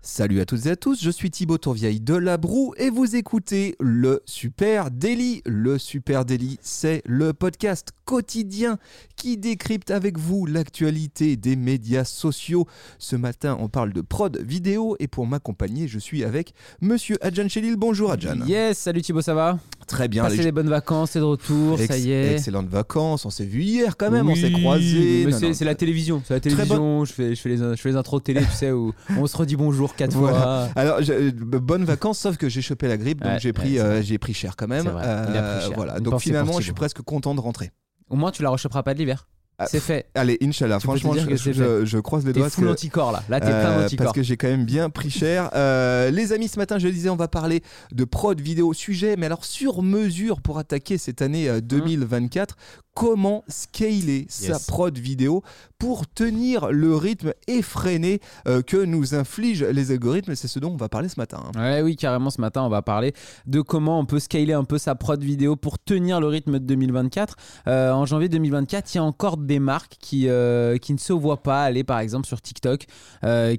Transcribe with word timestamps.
Salut 0.00 0.40
à 0.40 0.46
toutes 0.46 0.64
et 0.66 0.70
à 0.70 0.76
tous, 0.76 1.02
je 1.02 1.10
suis 1.10 1.28
Thibaut 1.30 1.58
Tourvieille 1.58 2.00
de 2.00 2.14
La 2.14 2.36
Broue 2.38 2.72
et 2.78 2.88
vous 2.88 3.16
écoutez 3.16 3.74
le 3.80 4.22
Super 4.26 4.90
Daily. 4.92 5.42
Le 5.44 5.76
Super 5.76 6.24
Daily, 6.24 6.56
c'est 6.62 7.02
le 7.04 7.32
podcast 7.32 7.88
quotidien 8.04 8.78
qui 9.16 9.36
décrypte 9.36 9.90
avec 9.90 10.16
vous 10.16 10.46
l'actualité 10.46 11.36
des 11.36 11.56
médias 11.56 12.04
sociaux. 12.04 12.66
Ce 12.98 13.16
matin, 13.16 13.58
on 13.60 13.68
parle 13.68 13.92
de 13.92 14.00
prod 14.00 14.38
vidéo 14.40 14.96
et 15.00 15.08
pour 15.08 15.26
m'accompagner, 15.26 15.88
je 15.88 15.98
suis 15.98 16.22
avec 16.24 16.54
monsieur 16.80 17.16
Adjan 17.20 17.48
Chelil. 17.48 17.76
Bonjour 17.76 18.12
Adjan. 18.12 18.46
Yes, 18.46 18.78
salut 18.78 19.02
Thibaut, 19.02 19.20
ça 19.20 19.34
va? 19.34 19.58
Très 19.88 20.06
bien. 20.08 20.22
Passez 20.22 20.38
les- 20.38 20.44
des 20.44 20.52
bonnes 20.52 20.70
vacances, 20.70 21.10
c'est 21.12 21.18
de 21.18 21.24
retour, 21.24 21.78
Ex- 21.80 21.88
ça 21.92 21.98
y 21.98 22.12
est. 22.12 22.34
Excellentes 22.34 22.68
vacances, 22.68 23.26
on 23.26 23.30
s'est 23.30 23.44
vu 23.44 23.62
hier 23.62 23.96
quand 23.96 24.10
même, 24.10 24.28
on 24.28 24.34
s'est 24.36 24.52
croisés. 24.52 25.26
c'est- 25.52 25.64
la 25.64 25.74
télévision, 25.74 26.22
c'est 26.24 26.34
la 26.34 26.40
télévision. 26.40 27.04
Je, 27.04 27.12
fais, 27.12 27.34
je, 27.34 27.40
fais 27.40 27.48
les, 27.50 27.56
je 27.58 27.74
fais 27.74 27.88
les 27.90 27.96
intros 27.96 28.22
télé, 28.22 28.40
tu 28.40 28.56
sais, 28.56 28.70
où 28.70 28.92
on 29.18 29.26
se 29.26 29.36
redit 29.36 29.56
bonjour 29.56 29.87
quatre 29.96 30.12
Voilà. 30.16 30.38
fois. 30.38 30.68
Alors, 30.76 31.02
je- 31.02 31.12
euh, 31.12 31.30
bonnes 31.32 31.84
vacances, 31.84 32.18
sauf 32.18 32.36
que 32.36 32.48
j'ai 32.48 32.62
chopé 32.62 32.88
la 32.88 32.96
grippe, 32.96 33.20
donc 33.22 33.32
Ouais, 33.32 33.38
j'ai 33.40 33.52
pris, 33.52 33.74
ouais, 33.74 33.80
euh, 33.80 34.02
j'ai 34.02 34.18
pris 34.18 34.34
cher 34.34 34.56
quand 34.56 34.68
même. 34.68 34.84
Cher. 34.84 35.72
Voilà, 35.74 35.96
Une 35.98 36.02
donc 36.04 36.20
finalement, 36.20 36.58
je 36.58 36.64
suis 36.64 36.72
presque 36.72 37.02
content 37.02 37.34
de 37.34 37.40
rentrer. 37.40 37.70
Au 38.10 38.16
moins, 38.16 38.30
tu 38.30 38.42
la 38.42 38.50
rechoperas 38.50 38.82
pas 38.82 38.94
de 38.94 38.98
l'hiver. 38.98 39.28
Ah, 39.60 39.66
C'est 39.66 39.80
fait. 39.80 40.06
Allez, 40.14 40.38
Inch'Allah, 40.40 40.78
franchement, 40.78 41.14
je, 41.14 41.34
je- 41.52 41.84
je 41.84 41.98
croise 41.98 42.24
les 42.24 42.32
T'es 42.32 42.38
doigts. 42.38 42.48
full 42.48 42.66
que- 42.66 42.70
anticorps 42.70 43.10
là. 43.10 43.24
Là, 43.28 43.40
t'es 43.40 43.48
euh, 43.48 43.60
plein 43.60 43.80
d'anticorps. 43.82 44.04
parce 44.06 44.14
que 44.14 44.22
j'ai 44.22 44.36
quand 44.36 44.46
même 44.46 44.64
bien 44.64 44.88
pris 44.88 45.10
cher. 45.10 45.50
Euh, 45.56 46.12
les 46.12 46.32
amis, 46.32 46.46
ce 46.46 46.60
matin, 46.60 46.78
je 46.78 46.86
le 46.86 46.92
disais, 46.92 47.08
on 47.10 47.16
va 47.16 47.26
parler 47.26 47.64
de 47.90 48.04
prod 48.04 48.40
vidéo 48.40 48.72
sujet, 48.72 49.16
mais 49.18 49.26
alors 49.26 49.44
sur 49.44 49.82
mesure 49.82 50.42
pour 50.42 50.58
attaquer 50.58 50.96
cette 50.96 51.22
année 51.22 51.48
euh, 51.48 51.60
2024. 51.60 52.56
Comment 52.98 53.44
scaler 53.46 54.26
sa 54.28 54.58
prod 54.58 54.98
vidéo 54.98 55.44
pour 55.78 56.08
tenir 56.08 56.72
le 56.72 56.96
rythme 56.96 57.32
effréné 57.46 58.18
euh, 58.48 58.60
que 58.60 58.76
nous 58.76 59.14
infligent 59.14 59.62
les 59.66 59.92
algorithmes 59.92 60.34
C'est 60.34 60.48
ce 60.48 60.58
dont 60.58 60.72
on 60.72 60.76
va 60.76 60.88
parler 60.88 61.08
ce 61.08 61.14
matin. 61.20 61.40
hein. 61.54 61.60
Ouais, 61.60 61.80
oui, 61.80 61.94
carrément, 61.94 62.30
ce 62.30 62.40
matin, 62.40 62.62
on 62.62 62.68
va 62.68 62.82
parler 62.82 63.12
de 63.46 63.60
comment 63.60 64.00
on 64.00 64.04
peut 64.04 64.18
scaler 64.18 64.52
un 64.52 64.64
peu 64.64 64.78
sa 64.78 64.96
prod 64.96 65.22
vidéo 65.22 65.54
pour 65.54 65.78
tenir 65.78 66.20
le 66.20 66.26
rythme 66.26 66.54
de 66.54 66.64
2024. 66.64 67.36
Euh, 67.68 67.92
en 67.92 68.04
janvier 68.04 68.28
2024, 68.28 68.92
il 68.92 68.96
y 68.96 68.98
a 68.98 69.04
encore 69.04 69.36
des 69.36 69.60
marques 69.60 69.94
qui, 70.00 70.28
euh, 70.28 70.76
qui 70.78 70.92
ne 70.92 70.98
se 70.98 71.12
voient 71.12 71.44
pas 71.44 71.62
aller, 71.62 71.84
par 71.84 72.00
exemple, 72.00 72.26
sur 72.26 72.42
TikTok, 72.42 72.86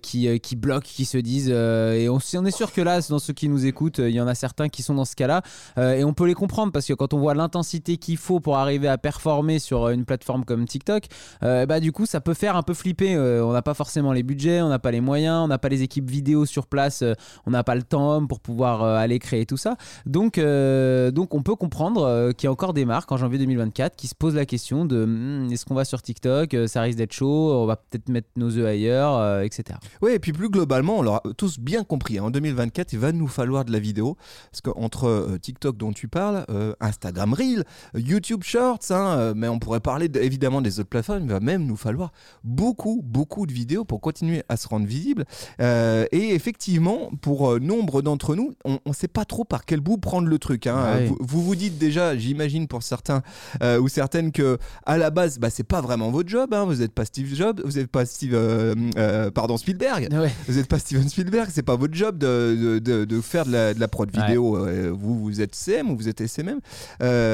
qui, 0.02 0.40
qui 0.42 0.56
bloquent, 0.58 0.86
qui 0.86 1.06
se 1.06 1.18
disent. 1.18 1.48
et 1.48 2.10
on, 2.10 2.20
on 2.36 2.46
est 2.46 2.52
sûr 2.52 2.74
que 2.74 2.82
là, 2.82 3.00
dans 3.08 3.20
ceux 3.20 3.32
qui 3.32 3.48
nous 3.48 3.66
écoutent, 3.66 4.00
il 4.00 4.10
y 4.10 4.20
en 4.20 4.28
a 4.28 4.36
certains 4.36 4.68
qui 4.68 4.84
sont 4.84 4.96
dans 4.96 5.06
ce 5.06 5.16
cas-là. 5.16 5.44
Et 5.78 6.04
on 6.04 6.14
peut 6.14 6.28
les 6.28 6.34
comprendre 6.34 6.74
parce 6.74 6.86
que 6.86 6.94
quand 6.94 7.14
on 7.14 7.20
voit 7.20 7.36
l'intensité 7.36 7.96
qu'il 7.96 8.18
faut 8.18 8.42
pour 8.42 8.58
arriver 8.58 8.90
à 8.90 8.98
performer 8.98 9.29
sur 9.60 9.90
une 9.90 10.06
plateforme 10.06 10.44
comme 10.46 10.66
TikTok, 10.66 11.06
euh, 11.44 11.66
bah, 11.66 11.80
du 11.80 11.92
coup, 11.92 12.06
ça 12.06 12.20
peut 12.22 12.34
faire 12.34 12.56
un 12.56 12.64
peu 12.64 12.74
flipper. 12.74 13.16
Euh, 13.16 13.44
on 13.46 13.54
n'a 13.54 13.62
pas 13.62 13.74
forcément 13.74 14.12
les 14.12 14.24
budgets, 14.24 14.62
on 14.62 14.70
n'a 14.70 14.80
pas 14.80 14.92
les 14.92 15.02
moyens, 15.02 15.44
on 15.44 15.48
n'a 15.48 15.58
pas 15.58 15.70
les 15.70 15.82
équipes 15.84 16.10
vidéo 16.10 16.46
sur 16.46 16.66
place. 16.68 17.02
euh, 17.04 17.14
on 17.46 17.52
n'a 17.52 17.64
pas 17.64 17.76
le 17.76 17.84
temps 17.84 18.26
pour 18.26 18.40
pouvoir 18.40 18.84
euh, 18.84 18.96
aller 18.98 19.20
créer 19.20 19.46
tout 19.46 19.58
ça. 19.58 19.76
Donc, 20.06 20.38
euh, 20.38 21.12
donc 21.12 21.34
on 21.36 21.42
peut 21.44 21.56
comprendre 21.56 22.04
euh, 22.04 22.32
qu'il 22.32 22.46
y 22.46 22.48
a 22.48 22.52
encore 22.52 22.74
des 22.74 22.86
marques 22.86 23.12
en 23.12 23.18
janvier 23.18 23.38
2024 23.40 23.96
qui 23.96 24.08
se 24.08 24.16
posent 24.16 24.36
la 24.36 24.46
question 24.46 24.86
de 24.86 25.06
Hmm, 25.06 25.52
est-ce 25.52 25.66
qu'on 25.66 25.76
va 25.76 25.86
sur 25.86 26.02
TikTok 26.02 26.54
Euh, 26.54 26.68
Ça 26.68 26.82
risque 26.82 26.98
d'être 26.98 27.14
chaud, 27.14 27.54
on 27.54 27.66
va 27.66 27.76
peut-être 27.78 28.10
mettre 28.10 28.28
nos 28.36 28.50
œufs 28.58 28.66
ailleurs, 28.66 29.16
euh, 29.18 29.42
etc. 29.42 29.78
Oui, 30.02 30.12
et 30.12 30.20
puis 30.20 30.34
plus 30.34 30.50
globalement, 30.50 30.98
on 31.00 31.02
l'aura 31.02 31.22
tous 31.38 31.60
bien 31.60 31.84
compris. 31.84 32.18
hein, 32.20 32.24
En 32.24 32.32
2024, 32.32 32.94
il 32.94 33.00
va 33.00 33.12
nous 33.12 33.28
falloir 33.28 33.66
de 33.66 33.72
la 33.72 33.80
vidéo. 33.80 34.18
Parce 34.52 34.62
qu'entre 34.62 35.06
euh, 35.08 35.38
TikTok 35.42 35.78
dont 35.78 35.92
tu 35.94 36.08
parles, 36.08 36.46
euh, 36.50 36.74
Instagram 36.80 37.34
Reel, 37.34 37.64
euh, 37.96 38.00
YouTube 38.00 38.44
Shorts, 38.44 38.80
hein, 38.92 39.18
euh, 39.20 39.34
mais 39.36 39.48
on 39.48 39.60
pourrait 39.60 39.80
parler 39.80 40.08
de- 40.10 40.20
évidemment 40.20 40.62
des 40.62 40.80
autres 40.80 40.90
plateformes, 40.90 41.24
il 41.24 41.30
va 41.30 41.40
même 41.40 41.66
nous 41.66 41.76
falloir 41.76 42.12
beaucoup, 42.44 43.02
beaucoup 43.04 43.46
de 43.46 43.54
vidéos 43.54 43.86
pour 43.86 44.02
continuer 44.02 44.44
à 44.50 44.58
se 44.58 44.68
rendre 44.68 44.86
visible. 44.88 45.26
Euh, 45.62 46.06
et 46.12 46.34
effectivement, 46.34 47.12
pour 47.22 47.52
euh, 47.52 47.60
nombre 47.60 48.02
d'entre 48.02 48.36
nous, 48.36 48.54
on 48.66 48.80
ne 48.86 48.94
sait 48.94 49.08
pas 49.08 49.26
trop 49.26 49.44
par 49.44 49.66
quel 49.66 49.80
bout 49.82 49.98
prendre 49.98 50.28
le 50.28 50.40
truc. 50.40 50.68
hein. 50.68 50.96
Ouais. 50.96 51.06
Vous, 51.08 51.18
vous 51.20 51.44
vous 51.44 51.56
dites 51.56 51.78
déjà, 51.78 52.16
j'imagine 52.18 52.68
pour 52.68 52.84
certains 52.84 53.22
euh, 53.62 53.80
ou 53.80 53.88
certaines 53.88 54.32
que 54.32 54.58
à 54.86 54.98
la 54.98 55.10
base, 55.10 55.40
bah, 55.40 55.50
c'est 55.50 55.64
pas 55.64 55.82
vraiment 55.82 56.10
votre 56.12 56.30
job. 56.30 56.54
hein. 56.54 56.66
Vous 56.66 56.76
n'êtes 56.76 56.94
pas 56.94 57.06
Steve 57.06 57.34
Jobs, 57.36 57.62
vous 57.66 57.74
n'êtes 57.78 57.88
pas 57.92 58.06
Steve, 58.06 58.34
euh, 58.34 59.32
pardon 59.32 59.58
Spielberg. 59.58 60.08
Ouais. 60.12 60.32
Vous 60.48 60.56
n'êtes 60.56 60.68
pas 60.68 60.80
Steven 60.80 61.08
Spielberg, 61.10 61.50
c'est 61.52 61.64
pas 61.64 61.76
votre 61.76 61.94
job 61.94 62.18
de, 62.18 62.80
de, 62.80 62.80
de- 62.80 63.06
de 63.06 63.22
faire 63.22 63.46
de 63.46 63.52
la, 63.52 63.74
de 63.74 63.80
la 63.80 63.88
prod 63.88 64.10
vidéo. 64.12 64.58
Vous, 64.94 65.20
vous 65.20 65.42
êtes 65.42 65.56
CM 65.56 65.90
ou 65.92 65.96
vous 65.98 66.08
êtes 66.08 66.22
SMM. 66.22 66.60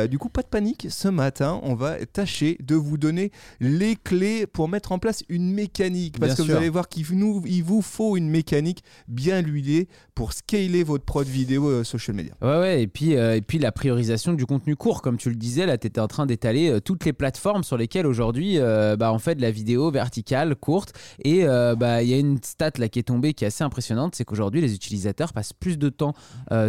Du 0.09 0.18
coup, 0.18 0.29
pas 0.29 0.41
de 0.41 0.47
panique. 0.47 0.88
Ce 0.90 1.07
matin, 1.07 1.59
on 1.65 1.75
va 1.75 2.05
tâcher 2.05 2.57
de 2.63 2.75
vous 2.75 2.97
donner 2.97 3.31
les 3.59 3.95
clés 3.95 4.45
pour 4.47 4.69
mettre 4.69 4.91
en 4.91 4.99
place 4.99 5.23
une 5.29 5.51
mécanique. 5.51 6.19
Parce 6.19 6.35
Bien 6.35 6.45
que 6.45 6.51
vous 6.51 6.57
allez 6.57 6.69
voir 6.69 6.87
qu'il 6.87 7.05
nous- 7.13 7.43
il 7.45 7.63
vous 7.63 7.81
faut 7.81 8.15
une 8.17 8.29
mécanique 8.29 8.83
bien 9.07 9.39
huilée 9.41 9.87
pour 10.13 10.33
scaler 10.33 10.83
votre 10.83 11.03
prod 11.03 11.27
vidéo 11.27 11.67
euh, 11.67 11.83
social 11.83 12.15
media. 12.15 12.33
Ouais, 12.41 12.59
ouais, 12.59 12.83
et 12.83 12.87
puis, 12.87 13.15
euh, 13.15 13.35
et 13.35 13.41
puis 13.41 13.59
la 13.59 13.71
priorisation 13.71 14.33
du 14.33 14.45
contenu 14.45 14.75
court, 14.75 15.01
comme 15.01 15.17
tu 15.17 15.29
le 15.29 15.35
disais, 15.35 15.65
là, 15.65 15.77
tu 15.77 15.87
étais 15.87 15.99
en 15.99 16.07
train 16.07 16.25
d'étaler 16.25 16.69
euh, 16.69 16.79
toutes 16.79 17.03
les 17.05 17.13
plateformes 17.13 17.63
sur 17.63 17.77
lesquelles 17.77 18.05
aujourd'hui 18.07 18.57
bah, 18.97 19.11
on 19.13 19.19
fait 19.19 19.35
de 19.35 19.41
la 19.41 19.51
vidéo 19.51 19.91
verticale, 19.91 20.55
courte. 20.55 20.93
Et 21.23 21.43
bah, 21.45 22.01
il 22.03 22.09
y 22.09 22.13
a 22.13 22.17
une 22.17 22.37
stat 22.43 22.71
là 22.77 22.87
qui 22.89 22.99
est 22.99 23.03
tombée 23.03 23.33
qui 23.33 23.43
est 23.43 23.47
assez 23.47 23.63
impressionnante, 23.63 24.15
c'est 24.15 24.23
qu'aujourd'hui, 24.25 24.61
les 24.61 24.73
utilisateurs 24.75 25.33
passent 25.33 25.53
plus 25.53 25.77
de 25.77 25.89
temps 25.89 26.13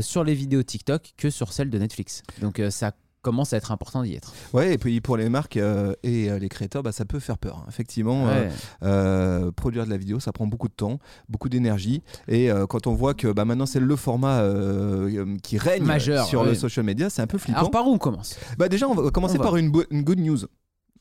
sur 0.00 0.24
les 0.24 0.34
vidéos 0.34 0.62
TikTok 0.62 1.12
que 1.16 1.30
sur 1.30 1.52
celles 1.52 1.70
de 1.70 1.78
Netflix. 1.78 2.22
Donc 2.40 2.60
ça 2.70 2.92
commence 3.26 3.53
à 3.53 3.56
être 3.56 3.72
important 3.72 4.03
d'y 4.03 4.14
être. 4.14 4.32
Ouais, 4.54 4.72
et 4.75 4.78
puis 4.78 5.00
pour 5.00 5.16
les 5.16 5.28
marques 5.28 5.56
euh, 5.56 5.94
et 6.03 6.31
euh, 6.31 6.38
les 6.38 6.48
créateurs, 6.48 6.82
bah, 6.82 6.92
ça 6.92 7.04
peut 7.04 7.19
faire 7.20 7.38
peur. 7.38 7.59
hein. 7.59 7.66
Effectivement, 7.69 8.28
euh, 8.28 8.48
Ouais. 8.48 8.53
Euh, 8.82 9.50
produire 9.53 9.84
de 9.84 9.91
la 9.91 9.97
vidéo, 9.97 10.20
ça 10.20 10.32
prend 10.32 10.47
beaucoup 10.47 10.69
de 10.69 10.75
temps, 10.75 10.98
beaucoup 11.28 11.48
d'énergie. 11.48 12.03
Et 12.28 12.50
euh, 12.50 12.66
quand 12.66 12.87
on 12.87 12.94
voit 12.94 13.14
que 13.14 13.28
bah, 13.32 13.44
maintenant 13.44 13.66
c'est 13.66 13.81
le 13.81 13.97
format 13.97 14.42
qui 15.42 15.59
règne 15.59 15.82
Majeur, 15.84 16.26
sur 16.26 16.42
ouais. 16.42 16.48
le 16.48 16.54
social 16.54 16.84
media, 16.87 17.10
c'est 17.10 17.22
un 17.22 17.26
peu 17.26 17.38
flippant. 17.38 17.59
Alors 17.59 17.70
par 17.70 17.87
où 17.87 17.92
on 17.92 17.98
commence? 17.98 18.37
Bah, 18.59 18.69
déjà, 18.69 18.88
on 18.88 18.94
va 18.94 19.10
commencer 19.10 19.38
On 19.38 19.43
par 19.43 19.56
une, 19.56 19.70
good 19.70 20.19
news. 20.20 20.38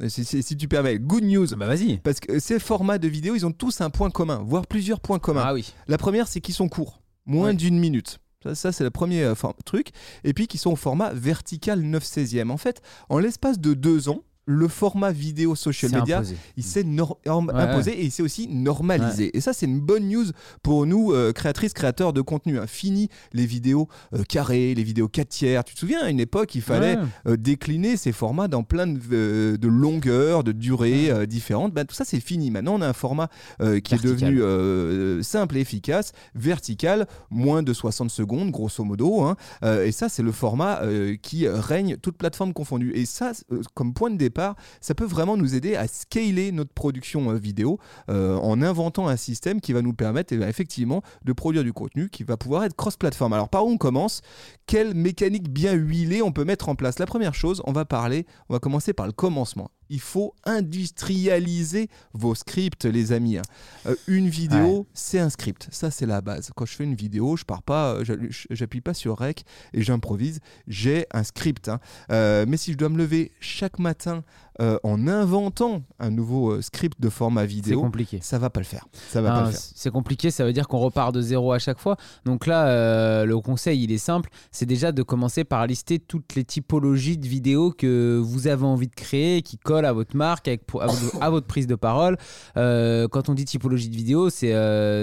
Si, 0.08 0.26
si- 0.26 0.44
si 0.44 0.58
tu 0.58 0.68
permets, 0.68 1.00
good 1.00 1.24
news. 1.24 1.48
Bah 1.56 1.68
vas-y. 1.68 2.00
Parce 2.00 2.20
que 2.20 2.40
ces 2.40 2.60
formats 2.60 2.98
de 2.98 3.08
vidéo, 3.08 3.34
ils 3.36 3.46
ont 3.46 3.52
tous 3.54 3.80
un 3.80 3.90
point 3.90 4.10
commun, 4.10 4.42
voire 4.46 4.68
plusieurs 4.68 5.00
points 5.00 5.20
communs. 5.20 5.44
Ah 5.46 5.54
oui. 5.54 5.74
La 5.88 5.98
première, 5.98 6.28
c'est 6.28 6.42
qu'ils 6.42 6.54
sont 6.56 6.68
courts, 6.68 7.02
moins 7.26 7.48
Ouais. 7.50 7.54
d'une 7.54 7.80
minute. 7.80 8.20
Ça, 8.54 8.72
c'est 8.72 8.84
le 8.84 8.92
premier 8.92 9.24
euh, 9.24 9.34
truc. 9.66 9.90
Et 10.24 10.34
puis, 10.34 10.48
qui 10.48 10.58
sont 10.58 10.72
au 10.72 10.76
format 10.76 11.14
vertical 11.14 11.82
9 11.82 12.04
16e. 12.04 12.50
En 12.50 12.58
fait, 12.58 12.82
en 13.10 13.20
l'espace 13.20 13.60
de 13.60 13.74
deux 13.74 14.10
ans, 14.10 14.24
le 14.46 14.68
format 14.68 15.12
vidéo 15.12 15.56
social 15.56 15.92
media, 16.02 16.18
imposé. 16.20 16.36
il 16.58 16.64
s'est 16.64 16.84
Ouais, 16.86 17.62
imposé 17.62 17.92
et 18.00 18.06
il 18.06 18.12
s'est 18.12 18.22
aussi 18.24 18.48
normalisé. 18.48 19.36
Et 19.36 19.42
ça, 19.42 19.54
c'est 19.54 19.66
une 19.66 19.80
bonne 19.80 20.08
news 20.08 20.26
pour 20.62 20.86
nous, 20.86 21.14
euh, 21.14 21.32
créatrices, 21.34 21.74
créateurs 21.74 22.14
de 22.14 22.22
contenu. 22.22 22.60
hein. 22.60 22.68
Fini 22.68 23.10
les 23.34 23.46
vidéos 23.46 23.88
euh, 24.14 24.24
carrées, 24.24 24.76
les 24.76 24.84
vidéos 24.84 25.08
4 25.08 25.30
tiers. 25.30 25.64
Tu 25.64 25.74
te 25.74 25.80
souviens, 25.80 26.02
à 26.02 26.10
une 26.10 26.20
époque, 26.20 26.54
il 26.56 26.62
fallait 26.62 26.98
euh, 27.28 27.38
décliner 27.38 27.98
ces 27.98 28.12
formats 28.12 28.48
dans 28.48 28.62
plein 28.64 28.86
de, 28.88 29.58
de 29.60 29.68
longueurs, 29.68 30.44
de 30.44 30.52
durées 30.52 31.26
différentes. 31.28 31.74
Ben, 31.74 31.86
tout 31.86 31.96
ça, 31.96 32.06
c'est 32.06 32.20
fini. 32.20 32.52
Maintenant, 32.52 32.76
on 32.76 32.82
a 32.82 32.88
un 32.88 32.94
format 32.94 33.30
qui 33.60 33.96
est 33.96 33.98
devenu 34.04 35.24
simple 35.24 35.58
et 35.58 35.62
efficace, 35.62 36.12
vertical, 36.36 37.08
moins 37.32 37.64
de 37.64 37.74
60 37.74 38.10
secondes, 38.12 38.52
grosso 38.52 38.84
modo. 38.84 39.22
hein. 39.24 39.36
Et 39.84 39.92
ça, 39.92 40.08
c'est 40.10 40.24
le 40.24 40.32
format 40.32 40.82
qui 41.22 41.48
règne, 41.48 41.98
toute 41.98 42.18
plateforme 42.18 42.54
confondue. 42.54 42.92
Et 42.96 43.06
ça, 43.06 43.32
comme 43.74 43.94
point 43.94 44.12
de 44.12 44.18
départ, 44.18 44.35
ça 44.82 44.96
peut 44.96 45.06
vraiment 45.06 45.38
nous 45.38 45.56
aider 45.56 45.76
à 45.76 45.88
scaler 45.88 46.52
notre 46.52 46.74
production 46.74 47.32
euh, 47.32 47.36
vidéo 47.36 47.80
euh, 48.10 48.36
en 48.38 48.62
inventant 48.62 49.08
un 49.08 49.18
système 49.18 49.62
qui 49.62 49.74
va 49.74 49.82
nous 49.82 49.94
permettre 49.94 50.34
eh 50.34 50.38
ben, 50.38 50.48
effectivement 50.48 51.02
de 51.24 51.34
produire 51.34 51.64
du 51.64 51.74
contenu 51.74 52.10
qui 52.10 52.24
va 52.24 52.38
pouvoir 52.38 52.64
être 52.64 52.76
cross-platform. 52.76 53.34
Alors 53.34 53.50
par 53.50 53.66
où 53.66 53.70
on 53.70 53.78
commence? 53.78 54.22
Quelle 54.68 54.94
mécanique 54.94 55.50
bien 55.50 55.74
huilée 55.74 56.22
on 56.22 56.32
peut 56.32 56.46
mettre 56.46 56.70
en 56.70 56.76
place? 56.76 57.00
La 57.00 57.06
première 57.06 57.34
chose, 57.34 57.62
on 57.66 57.72
va 57.72 57.86
parler, 57.86 58.26
on 58.50 58.54
va 58.54 58.60
commencer 58.60 58.94
par 58.94 59.06
le 59.06 59.12
commencement. 59.12 59.70
Il 59.90 60.00
faut 60.00 60.34
industrialiser 60.46 61.90
vos 62.14 62.36
scripts, 62.36 62.86
les 62.86 63.12
amis. 63.12 63.38
hein. 63.38 63.42
Euh, 63.86 63.96
une 64.08 64.30
vidéo, 64.30 64.88
c'est 64.94 65.20
un 65.20 65.30
script. 65.30 65.68
Ça, 65.72 65.92
c'est 65.92 66.06
la 66.06 66.22
base. 66.22 66.52
Quand 66.56 66.66
je 66.66 66.74
fais 66.74 66.84
une 66.84 66.96
vidéo, 66.96 67.36
je 67.38 67.44
pars 67.44 67.64
pas, 67.64 67.96
euh, 67.96 68.04
j'appuie 68.50 68.82
pas 68.82 68.94
sur 68.94 69.18
rec 69.18 69.46
et 69.74 69.82
j'improvise. 69.84 70.40
J'ai 70.68 71.06
un 71.12 71.24
script. 71.24 71.70
hein. 71.70 71.80
Euh, 72.12 72.46
mais 72.48 72.58
si 72.58 72.72
je 72.74 72.78
dois 72.78 72.90
me 72.90 72.98
lever 72.98 73.32
chaque 73.40 73.80
matin 73.80 74.24
euh, 74.62 74.78
en 74.84 75.06
inventant 75.10 75.84
un 76.00 76.12
nouveau 76.12 76.54
euh, 76.54 76.62
script 76.62 77.02
de 77.02 77.10
format 77.10 77.42
C'est 77.42 77.48
vidéo, 77.48 77.82
compliqué. 77.82 78.20
ça 78.22 78.40
va 78.40 78.50
pas 78.50 78.62
le 78.62 78.66
faire. 78.66 78.86
Ça 79.10 79.22
va 79.22 79.30
pas 79.30 79.40
Non, 79.42 79.46
le 79.48 79.52
faire. 79.52 79.60
C'est 79.76 79.92
compliqué, 79.92 80.32
ça 80.32 80.46
veut 80.46 80.54
dire 80.54 80.70
qu'on 80.70 80.78
repart 80.78 81.14
de 81.14 81.20
zéro 81.20 81.52
à 81.52 81.60
chaque 81.60 81.78
fois. 81.78 81.98
Donc 82.24 82.48
là, 82.48 82.68
euh, 82.68 83.26
le 83.26 83.38
conseil, 83.42 83.84
il 83.84 83.92
est 83.92 83.98
simple, 83.98 84.30
c'est 84.52 84.66
déjà 84.66 84.94
de 84.94 85.04
commencer 85.04 85.44
par 85.44 85.68
lister 85.68 86.00
toutes 86.00 86.36
les 86.36 86.46
typologies 86.46 87.18
de 87.18 87.28
vidéos 87.28 87.72
que 87.72 88.18
vous 88.24 88.48
avez 88.48 88.64
envie 88.64 88.88
de 88.88 88.96
créer, 88.96 89.42
qui 89.42 89.58
collent 89.58 89.84
à 89.86 89.92
votre 89.92 90.16
marque, 90.16 90.48
avec, 90.48 90.62
à, 90.80 90.88
votre, 90.88 91.22
à 91.22 91.30
votre 91.30 91.48
prise 91.48 91.68
de 91.68 91.76
parole. 91.76 92.16
Euh, 92.56 93.10
quand 93.10 93.28
on 93.28 93.34
dit 93.34 93.44
typologie 93.44 93.90
de 93.90 93.96
vidéo, 93.96 94.30
c'est, 94.30 94.54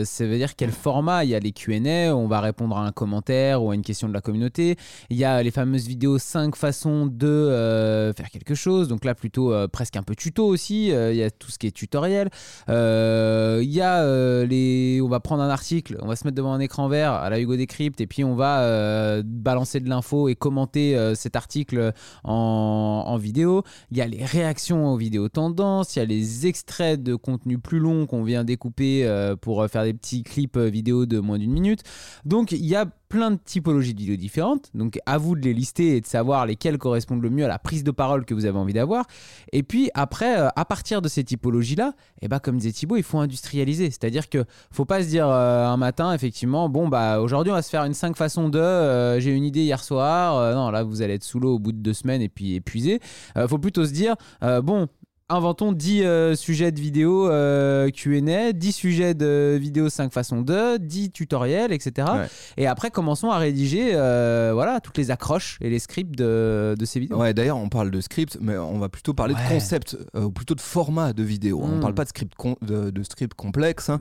ça 0.04 0.26
veut 0.26 0.38
dire 0.38 0.56
quel 0.56 0.70
format. 0.70 1.24
Il 1.24 1.30
y 1.30 1.34
a 1.34 1.38
les 1.40 1.52
Q&A, 1.52 2.14
on 2.16 2.26
va 2.26 2.40
répondre 2.40 2.74
à 2.78 2.86
un 2.86 2.92
commentaire 2.92 3.62
ou 3.62 3.70
à 3.70 3.74
une 3.74 3.82
question 3.82 4.08
de 4.08 4.14
la 4.14 4.22
communauté. 4.22 4.76
Il 5.10 5.18
y 5.18 5.24
a 5.24 5.42
les 5.42 5.50
fameuses 5.50 5.86
vidéos 5.86 6.18
5 6.18 6.56
façons 6.56 7.04
de 7.04 8.12
faire 8.16 8.30
quelque 8.30 8.54
chose. 8.54 8.88
Donc 8.88 9.04
là, 9.04 9.14
plutôt 9.14 9.41
euh, 9.50 9.68
presque 9.68 9.96
un 9.96 10.02
peu 10.02 10.14
tuto 10.14 10.46
aussi. 10.46 10.92
Euh, 10.92 11.12
il 11.12 11.18
y 11.18 11.22
a 11.22 11.30
tout 11.30 11.50
ce 11.50 11.58
qui 11.58 11.66
est 11.66 11.72
tutoriel. 11.72 12.30
Euh, 12.68 13.60
Il 13.62 13.70
y 13.70 13.80
a 13.80 14.44
les. 14.44 15.00
On 15.02 15.08
va 15.08 15.20
prendre 15.20 15.42
un 15.42 15.48
article, 15.48 15.98
on 16.00 16.06
va 16.06 16.16
se 16.16 16.24
mettre 16.24 16.36
devant 16.36 16.52
un 16.52 16.60
écran 16.60 16.88
vert 16.88 17.12
à 17.12 17.30
la 17.30 17.40
Hugo 17.40 17.56
Décrypte 17.56 18.00
et 18.00 18.06
puis 18.06 18.24
on 18.24 18.34
va 18.34 19.22
balancer 19.22 19.80
de 19.80 19.88
l'info 19.88 20.28
et 20.28 20.34
commenter 20.34 21.12
cet 21.14 21.36
article 21.36 21.92
en, 22.24 23.04
en 23.06 23.16
vidéo. 23.16 23.62
Il 23.90 23.98
y 23.98 24.00
a 24.00 24.06
les 24.06 24.24
réactions 24.24 24.92
aux 24.92 24.96
vidéos 24.96 25.28
tendances. 25.28 25.96
Il 25.96 25.98
y 26.00 26.02
a 26.02 26.04
les 26.06 26.46
extraits 26.46 27.02
de 27.02 27.14
contenu 27.14 27.58
plus 27.58 27.78
long 27.78 28.06
qu'on 28.06 28.22
vient 28.22 28.44
découper 28.44 29.08
pour 29.40 29.66
faire 29.68 29.84
des 29.84 29.94
petits 29.94 30.22
clips 30.22 30.58
vidéo 30.58 31.06
de 31.06 31.18
moins 31.18 31.38
d'une 31.38 31.52
minute. 31.52 31.82
Donc 32.24 32.52
il 32.52 32.64
y 32.64 32.74
a 32.74 32.86
plein 33.12 33.30
de 33.30 33.38
typologies 33.44 33.92
de 33.92 33.98
vidéos 33.98 34.16
différentes. 34.16 34.70
Donc 34.72 34.98
à 35.04 35.18
vous 35.18 35.36
de 35.36 35.42
les 35.42 35.52
lister 35.52 35.96
et 35.96 36.00
de 36.00 36.06
savoir 36.06 36.46
lesquelles 36.46 36.78
correspondent 36.78 37.20
le 37.20 37.28
mieux 37.28 37.44
à 37.44 37.48
la 37.48 37.58
prise 37.58 37.84
de 37.84 37.90
parole 37.90 38.24
que 38.24 38.32
vous 38.32 38.46
avez 38.46 38.56
envie 38.56 38.72
d'avoir. 38.72 39.04
Et 39.52 39.62
puis 39.62 39.90
après, 39.92 40.40
euh, 40.40 40.48
à 40.56 40.64
partir 40.64 41.02
de 41.02 41.08
ces 41.08 41.22
typologies-là, 41.22 41.92
et 42.22 42.28
bah, 42.28 42.40
comme 42.40 42.56
disait 42.56 42.72
Thibaut, 42.72 42.96
il 42.96 43.02
faut 43.02 43.18
industrialiser. 43.18 43.90
C'est-à-dire 43.90 44.30
que 44.30 44.46
faut 44.70 44.86
pas 44.86 45.02
se 45.02 45.08
dire 45.08 45.28
euh, 45.28 45.66
un 45.66 45.76
matin, 45.76 46.14
effectivement, 46.14 46.70
bon, 46.70 46.88
bah 46.88 47.20
aujourd'hui 47.20 47.52
on 47.52 47.54
va 47.54 47.60
se 47.60 47.68
faire 47.68 47.84
une 47.84 47.92
5 47.92 48.16
façons 48.16 48.48
de, 48.48 48.58
euh, 48.58 49.20
j'ai 49.20 49.32
une 49.32 49.44
idée 49.44 49.60
hier 49.60 49.84
soir. 49.84 50.54
Non, 50.54 50.70
là 50.70 50.82
vous 50.82 51.02
allez 51.02 51.12
être 51.12 51.24
sous 51.24 51.38
l'eau 51.38 51.56
au 51.56 51.58
bout 51.58 51.72
de 51.72 51.82
deux 51.82 51.92
semaines 51.92 52.22
et 52.22 52.30
puis 52.30 52.54
épuisé. 52.54 52.98
Faut 53.46 53.58
plutôt 53.58 53.84
se 53.84 53.92
dire, 53.92 54.16
bon, 54.40 54.88
inventons 55.34 55.72
10 55.72 56.02
euh, 56.04 56.34
sujets 56.34 56.72
de 56.72 56.80
vidéo 56.80 57.28
euh, 57.28 57.90
Q&A, 57.90 58.52
10 58.52 58.72
sujets 58.72 59.14
de 59.14 59.56
vidéo 59.60 59.88
5 59.88 60.12
façons 60.12 60.42
de, 60.42 60.76
10 60.76 61.10
tutoriels, 61.10 61.72
etc. 61.72 62.06
Ouais. 62.14 62.26
Et 62.56 62.66
après, 62.66 62.90
commençons 62.90 63.30
à 63.30 63.38
rédiger 63.38 63.90
euh, 63.94 64.50
voilà, 64.54 64.80
toutes 64.80 64.98
les 64.98 65.10
accroches 65.10 65.58
et 65.60 65.70
les 65.70 65.78
scripts 65.78 66.16
de, 66.16 66.74
de 66.78 66.84
ces 66.84 67.00
vidéos. 67.00 67.18
Ouais, 67.18 67.32
d'ailleurs, 67.34 67.56
on 67.56 67.68
parle 67.68 67.90
de 67.90 68.00
script, 68.00 68.36
mais 68.40 68.56
on 68.58 68.78
va 68.78 68.88
plutôt 68.88 69.14
parler 69.14 69.34
Ouais. 69.34 69.42
de 69.44 69.48
concept, 69.48 69.96
ou 70.14 70.30
plutôt 70.30 70.54
de 70.54 70.60
format 70.60 71.12
de 71.12 71.22
vidéo. 71.22 71.60
On 71.62 71.76
Mm. 71.76 71.80
parle 71.80 71.94
pas 71.94 72.04
de 72.04 72.08
script, 72.10 72.34
de, 72.60 72.90
de 72.90 73.02
script 73.02 73.32
complexe. 73.34 73.88
hein. 73.90 74.00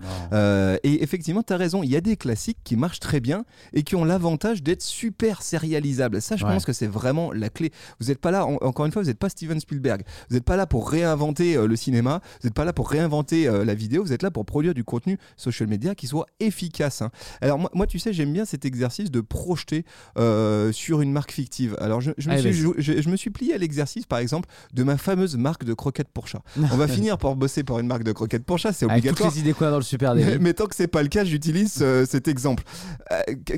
Et 0.83 1.03
effectivement, 1.03 1.43
tu 1.43 1.53
as 1.53 1.57
raison, 1.57 1.83
il 1.83 1.89
y 1.89 1.95
a 1.95 2.01
des 2.01 2.17
classiques 2.17 2.57
qui 2.63 2.75
marchent 2.75 2.99
très 2.99 3.19
bien 3.21 3.45
et 3.73 3.83
qui 3.83 3.95
ont 3.95 4.03
l'avantage 4.03 4.61
d'être 4.63 4.81
super 4.81 5.41
sérialisables. 5.41 6.21
Ça, 6.21 6.35
je 6.35 6.45
Ouais. 6.45 6.51
pense 6.51 6.65
que 6.65 6.73
c'est 6.73 6.87
vraiment 6.87 7.31
la 7.31 7.49
clé. 7.49 7.71
Vous 7.99 8.07
n'êtes 8.07 8.19
pas 8.19 8.31
là, 8.31 8.45
en- 8.45 8.57
encore 8.61 8.85
une 8.85 8.91
fois, 8.91 9.01
vous 9.03 9.07
n'êtes 9.07 9.19
pas 9.19 9.29
Steven 9.29 9.59
Spielberg. 9.59 10.01
Vous 10.29 10.35
n'êtes 10.35 10.43
pas 10.43 10.57
là 10.57 10.65
pour 10.65 10.89
réinventer 10.89 11.20
euh, 11.29 11.67
le 11.67 11.75
cinéma, 11.75 12.21
vous 12.41 12.47
n'êtes 12.47 12.53
pas 12.53 12.65
là 12.65 12.73
pour 12.73 12.89
réinventer 12.89 13.47
euh, 13.47 13.63
la 13.65 13.73
vidéo, 13.73 14.03
vous 14.03 14.13
êtes 14.13 14.23
là 14.23 14.31
pour 14.31 14.45
produire 14.45 14.73
du 14.73 14.83
contenu 14.83 15.17
social 15.37 15.69
media 15.69 15.95
qui 15.95 16.07
soit 16.07 16.25
efficace. 16.39 17.01
hein. 17.01 17.11
Alors, 17.41 17.59
moi, 17.59 17.69
moi, 17.73 17.87
tu 17.87 17.99
sais, 17.99 18.11
j'aime 18.13 18.33
bien 18.33 18.45
cet 18.45 18.65
exercice 18.65 19.11
de 19.11 19.21
projeter 19.21 19.85
euh, 20.17 20.71
sur 20.71 21.01
une 21.01 21.11
marque 21.11 21.31
fictive. 21.31 21.75
Alors, 21.79 22.01
je, 22.01 22.11
je 22.17 22.29
me, 22.29 22.37
suis, 22.37 22.63
vas-y. 22.63 22.81
je, 22.81 23.01
je 23.01 23.09
me 23.09 23.15
suis 23.15 23.29
plié 23.29 23.53
à 23.53 23.57
l'exercice, 23.57 24.05
par 24.05 24.19
exemple, 24.19 24.49
de 24.73 24.83
ma 24.83 24.97
fameuse 24.97 25.37
marque 25.37 25.63
de 25.63 25.73
croquettes 25.73 26.09
pour 26.13 26.27
chat. 26.27 26.41
On 26.71 26.77
va 26.77 26.87
finir 26.97 27.17
par 27.17 27.35
bosser 27.35 27.63
pour 27.63 27.79
une 27.79 27.87
marque 27.87 28.03
de 28.03 28.11
croquettes 28.11 28.43
pour 28.45 28.57
chat, 28.57 28.73
c'est 28.73 28.85
Avec 28.85 28.97
obligatoire. 28.99 29.29
toutes 29.29 29.35
les 29.37 29.41
idées 29.41 29.53
qu'on 29.53 29.65
a 29.65 29.71
dans 29.71 29.77
le 29.77 29.83
super 29.83 30.15
Mais, 30.41 30.53
tant 30.53 30.65
que 30.67 30.75
c'est 30.75 30.87
pas 30.87 31.03
le 31.03 31.09
cas, 31.09 31.23
j'utilise 31.23 31.83
cet 32.05 32.27
exemple. 32.27 32.63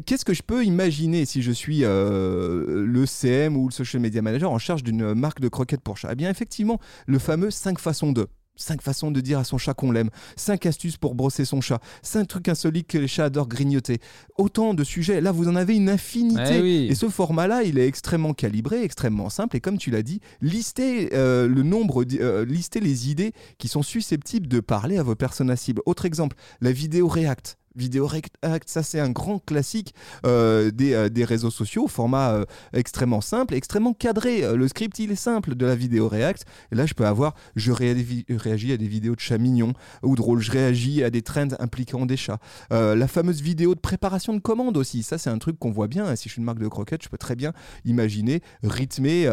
Qu'est-ce 0.06 0.26
que 0.26 0.34
je 0.34 0.44
peux 0.44 0.64
imaginer 0.66 1.26
si 1.26 1.42
je 1.42 1.52
suis 1.52 1.80
le 1.82 3.06
CM 3.06 3.56
ou 3.58 3.68
le 3.68 3.74
social 3.74 4.02
media 4.02 4.22
manager 4.22 4.52
en 4.52 4.58
charge 4.60 4.84
d'une 4.84 5.14
marque 5.14 5.40
de 5.40 5.48
croquettes 5.48 5.82
pour 5.82 5.98
chat? 5.98 6.10
Eh 6.12 6.16
bien, 6.16 6.30
effectivement, 6.30 6.80
le 7.08 7.20
fameux 7.20 7.43
5 7.50 7.80
façons 7.80 8.12
de. 8.12 8.28
5 8.56 8.82
façons 8.82 9.12
de 9.12 9.20
dire 9.20 9.40
à 9.40 9.44
son 9.44 9.58
chat 9.58 9.74
qu'on 9.74 9.92
l'aime, 9.92 10.10
5 10.36 10.66
astuces 10.66 10.98
pour 10.98 11.16
brosser 11.16 11.46
son 11.46 11.62
chat, 11.62 11.80
5 12.04 12.28
trucs 12.28 12.48
insolites 12.48 12.88
que 12.88 12.98
les 12.98 13.08
chats 13.08 13.26
adorent 13.26 13.48
grignoter. 13.48 14.00
Autant 14.38 14.74
de 14.74 14.84
sujets, 14.84 15.22
là 15.22 15.32
vous 15.32 15.48
en 15.48 15.56
avez 15.56 15.76
une 15.76 15.90
infinité. 15.90 16.58
Eh 16.58 16.62
oui. 16.62 16.88
Et 16.90 16.96
ce 16.96 17.10
format-là, 17.10 17.64
il 17.64 17.80
est 17.80 17.88
extrêmement 17.88 18.34
calibré, 18.34 18.84
extrêmement 18.84 19.30
simple. 19.30 19.58
Et 19.58 19.62
comme 19.62 19.78
tu 19.78 19.92
l'as 19.92 20.04
dit, 20.04 20.20
listez 20.42 21.10
euh, 21.14 21.48
le 21.48 21.64
nombre, 21.64 22.06
euh, 22.20 22.46
listez 22.46 22.80
les 22.80 23.10
idées 23.10 23.34
qui 23.58 23.68
sont 23.68 23.84
susceptibles 23.84 24.48
de 24.48 24.60
parler 24.60 24.98
à 24.98 25.04
vos 25.04 25.16
personas 25.16 25.56
cibles. 25.56 25.82
Autre 25.86 26.06
exemple, 26.06 26.36
la 26.62 26.72
vidéo 26.72 27.08
React. 27.08 27.58
Vidéo 27.76 28.06
React, 28.06 28.70
ça 28.70 28.84
c'est 28.84 29.00
un 29.00 29.10
grand 29.10 29.40
classique 29.40 29.96
euh, 30.26 30.70
des, 30.70 30.94
euh, 30.94 31.10
des 31.10 31.26
réseaux 31.26 31.50
sociaux, 31.50 31.88
format 31.88 32.34
euh, 32.34 32.46
extrêmement 32.74 33.22
simple, 33.22 33.56
extrêmement 33.56 33.94
cadré. 33.94 34.44
Le 34.56 34.68
script 34.68 35.00
il 35.00 35.12
est 35.12 35.16
simple 35.16 35.56
de 35.56 35.66
la 35.66 35.76
vidéo 35.76 36.08
React. 36.08 36.46
Et 36.72 36.76
là 36.76 36.86
je 36.86 36.94
peux 36.94 37.06
avoir, 37.06 37.34
je 37.56 37.72
réagis 37.72 38.72
à 38.72 38.78
des 38.78 38.88
vidéos 38.88 39.16
de 39.16 39.20
chats 39.20 39.38
mignons 39.38 39.74
ou 40.04 40.16
drôles, 40.16 40.40
je 40.40 40.52
réagis 40.52 41.04
à 41.04 41.10
des 41.10 41.24
trends 41.24 41.48
impliquant 41.60 42.06
des 42.06 42.18
chats. 42.18 42.40
La 42.70 43.08
fameuse 43.08 43.42
vidéo 43.42 43.76
de 43.76 43.80
préparation 43.80 44.34
de 44.34 44.40
commande 44.40 44.78
aussi, 44.78 45.04
ça 45.04 45.18
c'est 45.18 45.30
un 45.30 45.38
truc 45.38 45.58
qu'on 45.58 45.72
voit 45.72 45.88
bien. 45.88 46.16
Si 46.16 46.30
je 46.30 46.34
suis 46.34 46.40
une 46.40 46.46
marque 46.46 46.60
de 46.60 46.68
croquettes, 46.68 47.04
je 47.04 47.10
peux 47.10 47.18
très 47.18 47.36
bien 47.36 47.54
imaginer, 47.86 48.42
rythmer 48.64 49.30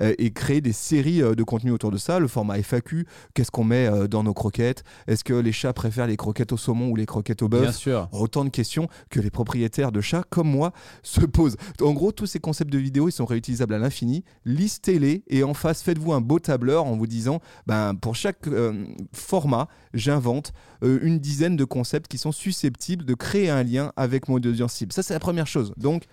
et 0.00 0.30
créer 0.32 0.60
des 0.60 0.72
séries 0.72 1.20
de 1.20 1.42
contenu 1.42 1.70
autour 1.70 1.90
de 1.90 1.98
ça. 1.98 2.18
Le 2.18 2.28
format 2.28 2.58
FAQ, 2.58 3.06
qu'est-ce 3.34 3.50
qu'on 3.50 3.64
met 3.64 3.88
dans 4.08 4.22
nos 4.22 4.34
croquettes? 4.34 4.84
Est-ce 5.06 5.24
que 5.24 5.34
les 5.34 5.52
chats 5.52 5.72
préfèrent 5.72 6.06
les 6.06 6.16
croquettes 6.16 6.52
au 6.52 6.56
saumon 6.56 6.90
ou 6.90 6.96
les 6.96 7.06
croquettes 7.06 7.42
au 7.42 7.48
bœuf 7.48 7.61
Bien 7.62 7.72
sûr. 7.72 8.08
Autant 8.12 8.44
de 8.44 8.50
questions 8.50 8.88
que 9.10 9.20
les 9.20 9.30
propriétaires 9.30 9.92
de 9.92 10.00
chats 10.00 10.24
comme 10.28 10.48
moi 10.48 10.72
se 11.02 11.20
posent. 11.20 11.56
En 11.80 11.92
gros, 11.92 12.12
tous 12.12 12.26
ces 12.26 12.40
concepts 12.40 12.72
de 12.72 12.78
vidéo, 12.78 13.08
ils 13.08 13.12
sont 13.12 13.26
réutilisables 13.26 13.74
à 13.74 13.78
l'infini. 13.78 14.24
Listez-les 14.44 15.24
et 15.28 15.42
en 15.42 15.54
face, 15.54 15.82
faites-vous 15.82 16.12
un 16.12 16.20
beau 16.20 16.38
tableur 16.38 16.84
en 16.84 16.96
vous 16.96 17.06
disant, 17.06 17.40
ben, 17.66 17.94
pour 17.94 18.16
chaque 18.16 18.46
euh, 18.46 18.84
format, 19.12 19.68
j'invente 19.94 20.52
euh, 20.82 20.98
une 21.02 21.18
dizaine 21.18 21.56
de 21.56 21.64
concepts 21.64 22.10
qui 22.10 22.18
sont 22.18 22.32
susceptibles 22.32 23.04
de 23.04 23.14
créer 23.14 23.50
un 23.50 23.62
lien 23.62 23.92
avec 23.96 24.28
mon 24.28 24.36
audience 24.36 24.72
cible. 24.72 24.92
Ça, 24.92 25.02
c'est 25.02 25.14
la 25.14 25.20
première 25.20 25.46
chose. 25.46 25.72
Donc, 25.76 26.04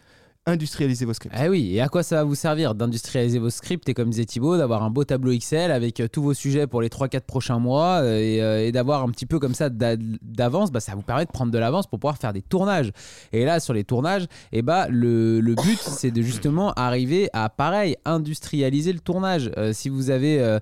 industrialisez 0.50 1.06
vos 1.06 1.13
scripts. 1.13 1.36
Eh 1.41 1.50
oui, 1.50 1.75
et 1.75 1.82
à 1.82 1.88
quoi 1.89 2.03
ça 2.03 2.18
va 2.18 2.24
vous 2.24 2.36
servir 2.36 2.75
d'industrialiser 2.75 3.39
vos 3.39 3.50
scripts 3.50 3.88
et 3.89 3.94
comme 3.94 4.10
disait 4.10 4.25
Thibaut, 4.25 4.58
d'avoir 4.58 4.84
un 4.84 4.89
beau 4.89 5.03
tableau 5.03 5.32
Excel 5.32 5.72
avec 5.72 6.00
euh, 6.00 6.08
tous 6.08 6.22
vos 6.22 6.34
sujets 6.34 6.68
pour 6.68 6.82
les 6.82 6.89
3-4 6.89 7.22
prochains 7.22 7.60
mois 7.60 8.01
euh, 8.01 8.20
et, 8.20 8.41
euh, 8.41 8.68
et 8.68 8.72
d'avoir 8.72 9.03
un 9.03 9.10
petit 9.10 9.25
peu 9.25 9.39
comme 9.39 9.53
ça 9.53 9.70
d'a- 9.70 9.96
d'avance, 9.98 10.72
bah, 10.72 10.79
ça 10.79 10.96
vous 10.96 11.01
permet 11.01 11.25
de 11.25 11.32
prendre 11.32 11.51
de 11.51 11.58
l'avance 11.58 11.88
pour 11.88 12.00
pouvoir 12.00 12.18
faire 12.18 12.34
des 12.34 12.41
tournages. 12.41 12.91
Et 13.32 13.46
là, 13.46 13.60
sur 13.60 13.74
les 13.74 13.84
tournages, 13.84 14.25
eh 14.51 14.62
bah, 14.62 14.88
le, 14.89 15.41
but, 15.41 15.79
c'est 15.79 16.12
de 16.12 16.22
justement 16.22 16.74
arriver 16.74 17.29
à, 17.34 17.50
pareil, 17.50 17.96
industrialiser 18.06 18.94
le 18.94 19.00
tournage. 19.00 19.51
Si 19.74 19.89
vous 19.89 20.10
avez, 20.10 20.60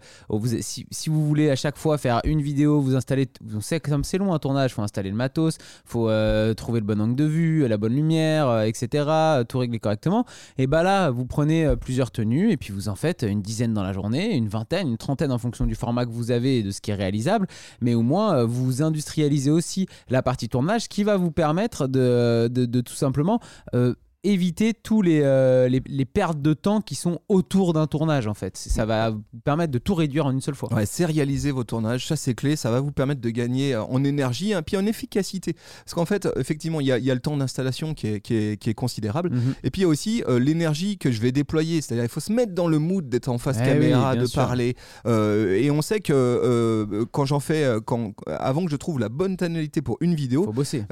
si, 0.62 1.10
vous 1.10 1.26
voulez 1.28 1.50
à 1.50 1.56
chaque 1.56 1.78
fois 1.78 1.98
faire 1.98 2.22
une 2.24 2.42
vidéo, 2.42 2.82
vous 2.82 2.96
installez, 2.96 3.28
on 3.56 3.62
sait 3.62 3.80
comme 3.80 4.04
c'est 4.04 4.18
long 4.18 4.34
un 4.34 4.40
tournage, 4.40 4.74
faut 4.74 4.82
installer 4.82 5.10
le 5.10 5.16
matos, 5.16 5.58
faut 5.86 6.10
euh, 6.10 6.54
trouver 6.54 6.80
le 6.80 6.86
bon 6.86 7.00
angle 7.02 7.16
de 7.16 7.24
vue, 7.26 7.68
la 7.68 7.78
bonne 7.78 7.96
lumière, 7.96 8.62
etc., 8.64 9.06
tout 9.48 9.60
régler 9.60 9.77
correctement. 9.80 10.26
Et 10.58 10.68
bah 10.68 10.84
là, 10.84 11.10
vous 11.10 11.26
prenez 11.26 11.66
euh, 11.66 11.76
plusieurs 11.76 12.12
tenues 12.12 12.52
et 12.52 12.58
puis 12.58 12.74
vous 12.74 12.90
en 12.90 12.96
faites 12.96 13.24
une 13.24 13.42
dizaine 13.42 13.74
dans 13.74 13.84
la 13.84 13.94
journée, 13.94 14.36
une 14.36 14.48
vingtaine, 14.48 14.88
une 14.88 14.98
trentaine 14.98 15.32
en 15.32 15.38
fonction 15.38 15.66
du 15.66 15.76
format 15.76 16.06
que 16.06 16.12
vous 16.12 16.32
avez 16.32 16.60
et 16.60 16.64
de 16.64 16.72
ce 16.72 16.82
qui 16.82 16.92
est 16.92 16.96
réalisable. 16.96 17.48
Mais 17.82 17.94
au 17.94 18.02
moins, 18.02 18.36
euh, 18.36 18.46
vous 18.46 18.82
industrialisez 18.82 19.52
aussi 19.52 19.88
la 20.10 20.22
partie 20.22 20.50
tournage 20.50 20.88
qui 20.88 21.04
va 21.04 21.18
vous 21.18 21.32
permettre 21.32 21.88
de, 21.88 22.48
tout 22.82 22.96
simplement 22.96 23.40
euh, 23.74 23.94
éviter 24.32 24.74
tous 24.74 25.02
les, 25.02 25.22
euh, 25.24 25.68
les, 25.68 25.82
les 25.88 26.06
pertes 26.06 26.42
de 26.42 26.54
temps 26.54 26.82
qui 26.82 26.96
sont 26.96 27.20
autour 27.30 27.74
d'un 27.74 27.88
tournage 27.88 28.28
en 28.28 28.34
fait. 28.34 28.58
Ça 28.58 28.86
va 28.86 29.10
vous 29.12 29.24
permettre 29.44 29.72
de 29.72 29.78
tout 29.80 29.96
réduire 29.96 30.26
en 30.26 30.32
une 30.32 30.42
seule 30.42 30.56
fois. 30.56 30.74
Ouais, 30.74 30.86
sérialiser 30.86 31.52
vos 31.52 31.64
tournages, 31.64 32.08
ça 32.08 32.16
c'est 32.16 32.34
clé, 32.34 32.56
ça 32.56 32.70
va 32.72 32.80
vous 32.80 32.92
permettre 32.92 33.22
de 33.22 33.30
gagner 33.30 33.74
euh, 33.74 33.84
en 33.84 34.04
énergie 34.04 34.52
et 34.52 34.62
puis 34.62 34.78
en 34.78 34.86
efficacité. 34.86 35.54
Parce 35.86 35.94
qu'en 35.94 36.06
fait, 36.06 36.26
euh, 36.26 36.32
effectivement, 36.38 36.80
il 36.82 36.86
y, 36.86 36.90
y 36.90 37.12
a 37.12 37.14
le 37.14 37.20
temps 37.20 37.38
d'installation 37.38 37.94
qui 37.94 38.08
est, 38.08 38.20
qui 38.22 38.36
est- 38.36 38.58
qui 38.58 38.70
est 38.70 38.74
considérable. 38.74 39.30
Mhm. 39.32 39.54
Et 39.64 39.72
puis 39.72 39.82
il 39.82 39.84
y 39.84 39.86
a 39.86 39.90
aussi 39.90 40.24
euh, 40.28 40.40
l'énergie 40.40 40.98
que 40.98 41.12
je 41.12 41.22
vais 41.22 41.32
déployer. 41.32 41.82
C'est-à-dire 41.82 42.04
il 42.06 42.10
faut 42.10 42.20
se 42.20 42.32
mettre 42.34 42.54
dans 42.54 42.68
le 42.68 42.80
mood 42.80 43.08
d'être 43.10 43.30
en 43.30 43.38
face 43.38 43.58
Eh 43.62 43.66
caméra, 43.66 44.14
oui, 44.14 44.20
de 44.20 44.26
sûr. 44.26 44.42
parler. 44.42 44.76
Euh, 45.06 45.56
et 45.56 45.72
on 45.72 45.82
sait 45.82 46.00
que 46.00 47.06
quand 47.12 47.26
j'en 47.26 47.40
fais, 47.40 47.66
quand, 47.86 48.14
avant 48.28 48.66
que 48.66 48.72
je 48.72 48.76
trouve 48.76 49.00
la 49.00 49.10
bonne 49.10 49.38
tonalité 49.38 49.82
pour 49.82 49.98
une 50.02 50.16
vidéo, 50.16 50.44
Faut 50.44 50.54
bosser. 50.54 50.84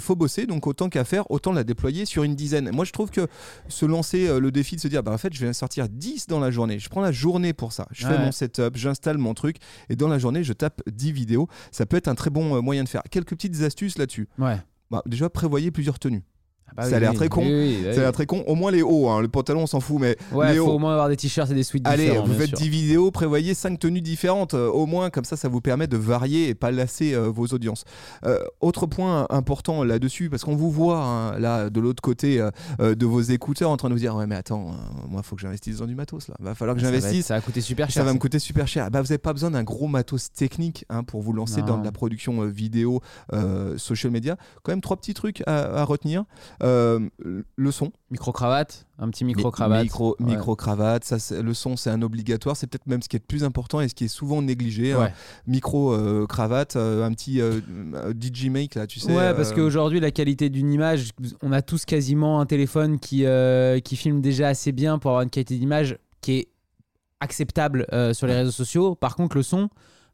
faut 0.00 0.16
bosser. 0.16 0.46
Donc 0.46 0.66
autant 0.66 0.88
qu'à 0.88 1.04
faire, 1.04 1.30
autant 1.30 1.52
la 1.52 1.64
déployer 1.64 2.04
sur 2.06 2.22
une 2.22 2.34
dizaine. 2.34 2.70
Moi, 2.76 2.84
je 2.84 2.92
trouve 2.92 3.10
que 3.10 3.26
se 3.68 3.84
lancer 3.86 4.28
euh, 4.28 4.38
le 4.38 4.52
défi 4.52 4.76
de 4.76 4.80
se 4.80 4.88
dire, 4.88 5.02
bah, 5.02 5.12
en 5.12 5.18
fait, 5.18 5.32
je 5.32 5.40
vais 5.40 5.48
en 5.48 5.52
sortir 5.52 5.88
10 5.88 6.28
dans 6.28 6.38
la 6.38 6.50
journée. 6.50 6.78
Je 6.78 6.88
prends 6.88 7.00
la 7.00 7.12
journée 7.12 7.52
pour 7.52 7.72
ça. 7.72 7.86
Je 7.90 8.06
fais 8.06 8.18
mon 8.18 8.30
setup, 8.30 8.76
j'installe 8.76 9.18
mon 9.18 9.34
truc 9.34 9.56
et 9.88 9.96
dans 9.96 10.08
la 10.08 10.18
journée, 10.18 10.44
je 10.44 10.52
tape 10.52 10.82
10 10.86 11.12
vidéos. 11.12 11.48
Ça 11.72 11.86
peut 11.86 11.96
être 11.96 12.08
un 12.08 12.14
très 12.14 12.30
bon 12.30 12.56
euh, 12.56 12.60
moyen 12.60 12.84
de 12.84 12.88
faire. 12.88 13.02
Quelques 13.10 13.30
petites 13.30 13.62
astuces 13.62 13.98
là-dessus. 13.98 14.28
Ouais. 14.38 14.58
Bah, 14.90 15.02
déjà, 15.06 15.28
prévoyez 15.28 15.70
plusieurs 15.70 15.98
tenues. 15.98 16.22
Ah 16.68 16.72
bah 16.76 16.82
Ça 16.82 16.88
oui, 16.90 16.94
a 16.94 17.00
l'air 17.00 17.14
très 17.14 17.28
con. 17.28 17.42
oui, 17.42 17.48
oui, 17.52 17.76
oui. 17.86 17.94
Ça 17.94 18.00
a 18.00 18.02
l'air 18.04 18.12
très 18.12 18.26
con. 18.26 18.42
Au 18.46 18.54
moins 18.54 18.70
les 18.70 18.82
hauts. 18.82 19.08
hein. 19.08 19.20
Le 19.22 19.28
pantalon, 19.28 19.62
on 19.62 19.66
s'en 19.66 19.80
fout, 19.80 19.98
mais 20.00 20.16
Ouais, 20.32 20.52
les 20.52 20.58
faut 20.58 20.66
hauts. 20.66 20.72
au 20.74 20.78
moins 20.78 20.92
avoir 20.92 21.08
des 21.08 21.16
t-shirts 21.16 21.50
et 21.50 21.54
des 21.54 21.62
suites 21.62 21.86
Allez, 21.86 22.06
différents. 22.08 22.26
vous 22.26 22.34
faites 22.34 22.48
sûr. 22.48 22.58
10 22.58 22.68
vidéos, 22.68 23.10
prévoyez 23.10 23.54
5 23.54 23.78
tenues 23.78 24.00
différentes, 24.02 24.54
euh, 24.54 24.68
au 24.68 24.84
moins, 24.86 25.08
comme 25.10 25.24
ça, 25.24 25.36
ça 25.36 25.48
vous 25.48 25.60
permet 25.60 25.86
de 25.86 25.96
varier 25.96 26.48
et 26.48 26.54
pas 26.54 26.70
lasser 26.70 27.14
euh, 27.14 27.28
vos 27.30 27.46
audiences. 27.46 27.84
Euh, 28.26 28.38
autre 28.60 28.86
point 28.86 29.26
important 29.30 29.84
là-dessus, 29.84 30.28
parce 30.28 30.44
qu'on 30.44 30.56
vous 30.56 30.70
voit 30.70 30.98
hein, 31.02 31.38
là 31.38 31.70
de 31.70 31.80
l'autre 31.80 32.02
côté 32.02 32.46
de 32.78 33.06
vos 33.06 33.20
écouteurs 33.20 33.70
en 33.70 33.76
train 33.76 33.88
de 33.88 33.94
vous 33.94 34.00
dire 34.00 34.14
Ouais, 34.16 34.26
mais 34.26 34.36
attends, 34.36 34.72
moi, 35.08 35.22
il 35.22 35.26
faut 35.26 35.36
que 35.36 35.42
j'investisse 35.42 35.78
dans 35.78 35.86
du 35.86 35.94
matos 35.94 36.28
là. 36.28 36.34
Va 36.40 36.54
falloir 36.54 36.76
que 36.76 36.82
Ça 36.82 36.88
être- 36.88 36.94
j'investisse. 36.94 37.26
Ça 37.26 37.34
va 37.34 37.40
coûter 37.40 37.60
super 37.60 37.86
Ça 37.86 37.92
cher. 37.94 38.04
va 38.04 38.10
me 38.10 38.16
ça. 38.16 38.20
coûter 38.20 38.38
super 38.38 38.66
cher. 38.68 38.90
Bah, 38.90 39.00
vous 39.00 39.06
n'avez 39.08 39.18
pas 39.18 39.32
besoin 39.32 39.50
d'un 39.50 39.62
gros 39.62 39.86
matos 39.88 40.30
technique 40.32 40.84
hein, 40.90 41.04
pour 41.04 41.22
vous 41.22 41.32
lancer 41.32 41.60
Non. 41.60 41.66
dans 41.68 41.78
de 41.78 41.84
la 41.84 41.92
production 41.92 42.42
vidéo, 42.44 43.00
social 43.76 44.12
media. 44.12 44.36
Quand 44.62 44.72
même, 44.72 44.80
trois 44.80 44.96
petits 44.96 45.14
trucs 45.14 45.42
à, 45.46 45.80
à 45.80 45.84
retenir. 45.84 46.24
Euh, 46.62 47.08
le 47.56 47.70
son, 47.70 47.92
Micro-cravate, 48.10 48.86
un 48.98 49.10
petit 49.10 49.24
micro-cravate. 49.24 49.82
Micro, 49.82 50.16
Ouais. 50.20 50.98
ça, 51.02 51.18
c'est- 51.18 51.42
le 51.42 51.54
son 51.54 51.76
c'est 51.76 51.90
un 51.90 52.00
obligatoire, 52.02 52.56
c'est 52.56 52.66
peut-être 52.66 52.86
même 52.86 53.02
ce 53.02 53.08
qui 53.08 53.16
est 53.16 53.18
le 53.18 53.26
plus 53.26 53.44
important 53.44 53.80
et 53.80 53.88
ce 53.88 53.94
qui 53.94 54.04
est 54.04 54.08
souvent 54.08 54.40
négligé. 54.42 54.92
hein. 54.92 55.10
Micro-cravate, 55.46 56.76
euh, 56.76 57.04
un 57.04 57.12
petit 57.12 57.40
euh, 57.40 57.60
DJ 58.18 58.46
make 58.50 58.74
là, 58.74 58.86
tu 58.86 59.00
sais. 59.00 59.14
Ouais, 59.14 59.34
parce 59.34 59.52
qu'aujourd'hui, 59.52 60.00
la 60.00 60.10
qualité 60.10 60.48
d'une 60.48 60.70
image, 60.72 61.10
on 61.42 61.52
a 61.52 61.62
tous 61.62 61.84
quasiment 61.84 62.40
un 62.40 62.46
téléphone 62.46 62.98
qui, 62.98 63.24
qui 63.84 63.96
filme 63.96 64.20
déjà 64.20 64.48
assez 64.48 64.72
bien 64.72 64.98
pour 64.98 65.10
avoir 65.10 65.22
une 65.22 65.30
qualité 65.30 65.58
d'image 65.58 65.98
qui 66.20 66.32
est 66.38 66.48
acceptable 67.20 67.86
sur 68.12 68.26
les 68.26 68.34
réseaux 68.34 68.50
sociaux. 68.50 68.94
Par 68.94 69.16
contre, 69.16 69.36
le 69.36 69.42
son, 69.42 69.68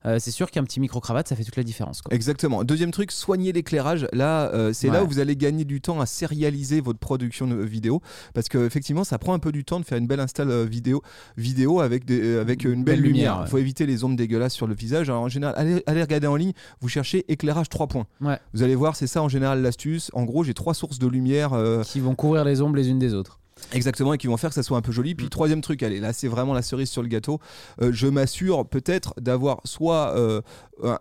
euh, 0.07 0.19
c'est 0.19 0.31
sûr 0.31 0.51
qu'un 0.51 0.65
petit 0.65 0.81
micro-cravate, 0.81 1.29
ça 1.29 1.37
fait 1.37 1.45
toute 1.45 1.57
la 1.57 1.63
différence. 1.63 2.03
Quoi. 2.03 2.15
Exactement. 2.15 2.65
Deuxième 2.65 2.91
truc, 2.91 3.13
soignez 3.13 3.53
l'éclairage. 3.53 4.07
Là, 4.13 4.51
euh, 4.53 4.73
c'est 4.73 4.89
là 4.89 5.05
où 5.05 5.07
vous 5.09 5.19
allez 5.19 5.37
gagner 5.37 5.65
du 5.65 5.81
temps 5.81 6.01
à 6.01 6.07
sérialiser 6.07 6.81
votre 6.81 6.99
production 6.99 7.47
de 7.47 7.57
vidéo, 7.57 8.01
parce 8.35 8.49
qu'effectivement, 8.49 9.05
ça 9.05 9.19
prend 9.19 9.35
un 9.35 9.39
peu 9.39 9.53
du 9.53 9.65
temps 9.65 9.81
de 9.81 9.85
faire 9.85 9.99
une 9.99 10.07
belle 10.07 10.21
install 10.21 10.51
euh, 10.51 10.65
vidéo, 10.65 11.03
vidéo 11.37 11.81
avec, 11.81 12.05
des, 12.05 12.37
avec 12.39 12.65
une 12.65 12.85
belle, 12.85 12.97
Belle 12.97 13.01
lumière, 13.01 13.13
lumière. 13.13 13.37
Il 13.39 13.43
ouais. 13.45 13.51
faut 13.51 13.59
éviter 13.59 13.87
les 13.87 14.05
ombres 14.05 14.17
dégueulasses 14.17 14.55
sur 14.55 14.67
le 14.67 14.75
visage. 14.75 15.09
Alors, 15.11 15.23
en 15.23 15.29
général, 15.29 15.55
allez, 15.57 15.83
allez 15.87 16.03
regarder 16.03 16.27
en 16.27 16.37
ligne. 16.37 16.53
Vous 16.81 16.89
cherchez 16.89 17.25
éclairage 17.31 17.69
3 17.69 17.87
points. 17.87 18.07
Ouais. 18.21 18.39
Vous 18.55 18.63
allez 18.63 18.75
voir, 18.75 18.97
c'est 18.97 19.07
ça 19.07 19.23
en 19.23 19.29
général 19.29 19.63
l'astuce. 19.63 20.11
En 20.15 20.25
gros, 20.25 20.45
j'ai 20.45 20.55
trois 20.55 20.75
sources 20.75 20.99
de 20.99 21.07
lumière. 21.07 21.53
euh, 21.53 21.83
Qui 21.83 22.01
vont 22.01 22.15
couvrir 22.15 22.45
les 22.45 22.61
ombres 22.61 22.77
les 22.77 22.89
unes 22.91 22.99
des 22.99 23.15
autres. 23.15 23.39
Exactement, 23.73 24.13
et 24.15 24.19
qui 24.19 24.27
vont 24.27 24.37
faire 24.37 24.51
que 24.51 24.55
ça 24.55 24.63
soit 24.63 24.77
un 24.77 24.83
peu 24.83 24.93
joli. 24.93 25.13
Mm. 25.15 25.17
Puis 25.17 25.29
troisième 25.29 25.61
truc, 25.61 25.83
allez, 25.83 26.01
là 26.01 26.13
c'est 26.13 26.29
vraiment 26.29 26.53
la 26.55 26.63
cerise 26.63 26.91
sur 26.91 27.03
le 27.03 27.09
gâteau. 27.09 27.39
Euh, 27.81 27.91
je 27.93 28.07
m'assure 28.07 28.67
peut-être 28.67 29.15
d'avoir 29.21 29.61
soit 29.65 30.15
euh, 30.17 30.41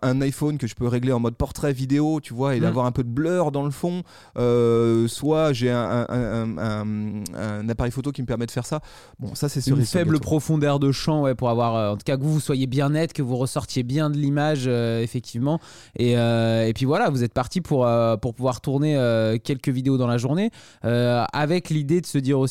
un- 0.02 0.22
iPhone 0.22 0.58
que 0.58 0.68
je 0.68 0.76
peux 0.76 0.88
régler 0.88 1.12
en 1.12 1.20
mode 1.20 1.36
portrait 1.36 1.74
vidéo, 1.74 2.20
tu 2.22 2.34
vois, 2.34 2.56
et 2.56 2.60
Mm. 2.60 2.64
d'avoir 2.64 2.86
un 2.86 2.92
peu 2.92 3.04
de 3.04 3.10
blur 3.10 3.52
dans 3.52 3.64
le 3.64 3.72
fond. 3.72 4.04
Euh, 4.38 5.08
soit 5.08 5.54
j'ai 5.54 5.72
un, 5.72 6.06
un- 6.08 6.08
un- 6.10 6.58
un- 6.58 7.24
un 7.36 7.70
appareil 7.70 7.92
photo 7.92 8.12
qui 8.12 8.22
me 8.22 8.28
permet 8.28 8.46
de 8.46 8.52
faire 8.52 8.66
ça. 8.66 8.82
Bon, 9.20 9.34
ça 9.36 9.50
c'est 9.50 9.60
Une 9.60 9.76
cerise 9.76 9.90
sur 9.90 10.00
le 10.00 10.04
faible 10.06 10.14
gâteau. 10.18 10.24
profondeur 10.24 10.80
de 10.80 10.92
champ, 10.92 11.24
ouais, 11.24 11.36
pour 11.36 11.50
avoir, 11.50 11.94
en 11.94 11.98
tout 11.98 12.04
cas, 12.06 12.18
que 12.18 12.22
vous, 12.24 12.34
vous 12.34 12.40
soyez 12.40 12.68
bien 12.68 12.90
net, 12.90 13.14
que 13.14 13.22
vous 13.22 13.38
ressortiez 13.38 13.84
bien 13.84 14.10
de 14.10 14.18
l'image, 14.18 14.68
effectivement. 14.68 15.60
Et, 15.98 16.12
et 16.14 16.72
puis 16.76 16.86
voilà, 16.86 17.10
vous 17.10 17.24
êtes 17.24 17.34
parti 17.34 17.62
pour, 17.62 17.88
pour 18.22 18.34
pouvoir 18.36 18.62
tourner 18.62 18.94
quelques 19.44 19.70
vidéos 19.70 19.98
dans 19.98 20.08
la 20.08 20.18
journée, 20.18 20.52
avec 20.84 21.70
l'idée 21.70 22.02
de 22.02 22.06
se 22.06 22.18
dire 22.18 22.38
aussi, 22.40 22.51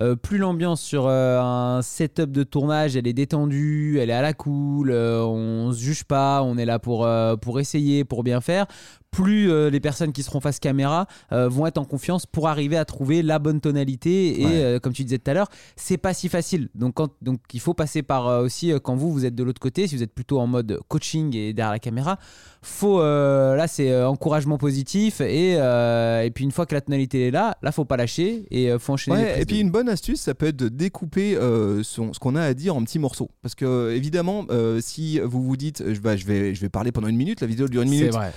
euh, 0.00 0.16
plus 0.16 0.38
l'ambiance 0.38 0.80
sur 0.80 1.06
euh, 1.06 1.40
un 1.40 1.82
setup 1.82 2.30
de 2.30 2.42
tournage, 2.42 2.96
elle 2.96 3.06
est 3.06 3.12
détendue, 3.12 3.98
elle 4.00 4.10
est 4.10 4.14
à 4.14 4.22
la 4.22 4.32
cool, 4.32 4.90
euh, 4.90 5.22
on 5.24 5.72
se 5.72 5.80
juge 5.80 6.04
pas, 6.04 6.42
on 6.42 6.56
est 6.56 6.64
là 6.64 6.78
pour, 6.78 7.08
pour 7.40 7.60
essayer, 7.60 8.04
pour 8.04 8.22
bien 8.22 8.40
faire. 8.40 8.66
Plus 9.12 9.50
euh, 9.50 9.68
les 9.70 9.78
personnes 9.78 10.10
qui 10.12 10.22
seront 10.22 10.40
face 10.40 10.58
caméra 10.58 11.06
euh, 11.32 11.46
vont 11.48 11.66
être 11.66 11.76
en 11.78 11.84
confiance 11.84 12.24
pour 12.26 12.48
arriver 12.48 12.76
à 12.78 12.84
trouver 12.86 13.22
la 13.22 13.38
bonne 13.38 13.60
tonalité. 13.60 14.40
Et 14.40 14.44
Ouais. 14.46 14.50
euh, 14.54 14.78
comme 14.80 14.92
tu 14.94 15.04
disais 15.04 15.18
tout 15.18 15.30
à 15.30 15.34
l'heure, 15.34 15.48
c'est 15.76 15.98
pas 15.98 16.14
si 16.14 16.28
facile. 16.28 16.70
Donc, 16.74 16.94
quand, 16.94 17.10
donc 17.20 17.38
il 17.52 17.60
faut 17.60 17.74
passer 17.74 18.02
par 18.02 18.26
aussi, 18.42 18.72
quand 18.82 18.96
vous, 18.96 19.12
vous 19.12 19.24
êtes 19.26 19.34
de 19.34 19.44
l'autre 19.44 19.60
côté, 19.60 19.86
si 19.86 19.96
vous 19.96 20.02
êtes 20.02 20.14
plutôt 20.14 20.40
en 20.40 20.46
mode 20.46 20.80
coaching 20.88 21.36
et 21.36 21.52
derrière 21.52 21.72
la 21.72 21.78
caméra, 21.78 22.18
faut, 22.62 23.00
là, 23.02 23.66
c'est 23.68 24.02
encouragement 24.04 24.56
positif. 24.56 25.20
Et, 25.20 25.52
et 25.52 26.30
puis, 26.34 26.44
une 26.44 26.52
fois 26.52 26.64
que 26.64 26.74
la 26.74 26.80
tonalité 26.80 27.28
est 27.28 27.30
là, 27.30 27.56
là, 27.62 27.70
faut 27.70 27.84
pas 27.84 27.96
lâcher 27.98 28.46
et 28.50 28.70
faut 28.78 28.94
enchaîner. 28.94 29.16
Ouais, 29.18 29.42
et 29.42 29.44
puis 29.44 29.56
de- 29.56 29.62
une 29.62 29.70
bonne 29.70 29.88
astuce, 29.90 30.20
ça 30.22 30.34
peut 30.34 30.46
être 30.46 30.56
de 30.56 30.68
découper 30.68 31.36
son- 31.82 32.12
ce 32.14 32.18
qu'on 32.18 32.34
a 32.34 32.42
à 32.42 32.54
dire 32.54 32.74
en 32.76 32.82
petits 32.82 32.98
morceaux. 32.98 33.30
Parce 33.42 33.54
que 33.54 33.92
évidemment, 33.94 34.46
si 34.80 35.18
vous 35.20 35.42
vous 35.42 35.56
dites, 35.58 35.84
je, 35.92 36.00
bah, 36.00 36.16
je 36.16 36.24
vais, 36.24 36.54
je 36.54 36.60
vais 36.62 36.68
parler 36.70 36.92
pendant 36.92 37.08
une 37.08 37.16
minute, 37.16 37.40
la 37.42 37.46
vidéo 37.46 37.68
dure 37.68 37.82
une 37.82 37.88
C'est 37.88 37.94
minute, 37.96 38.12
vrai. 38.12 38.32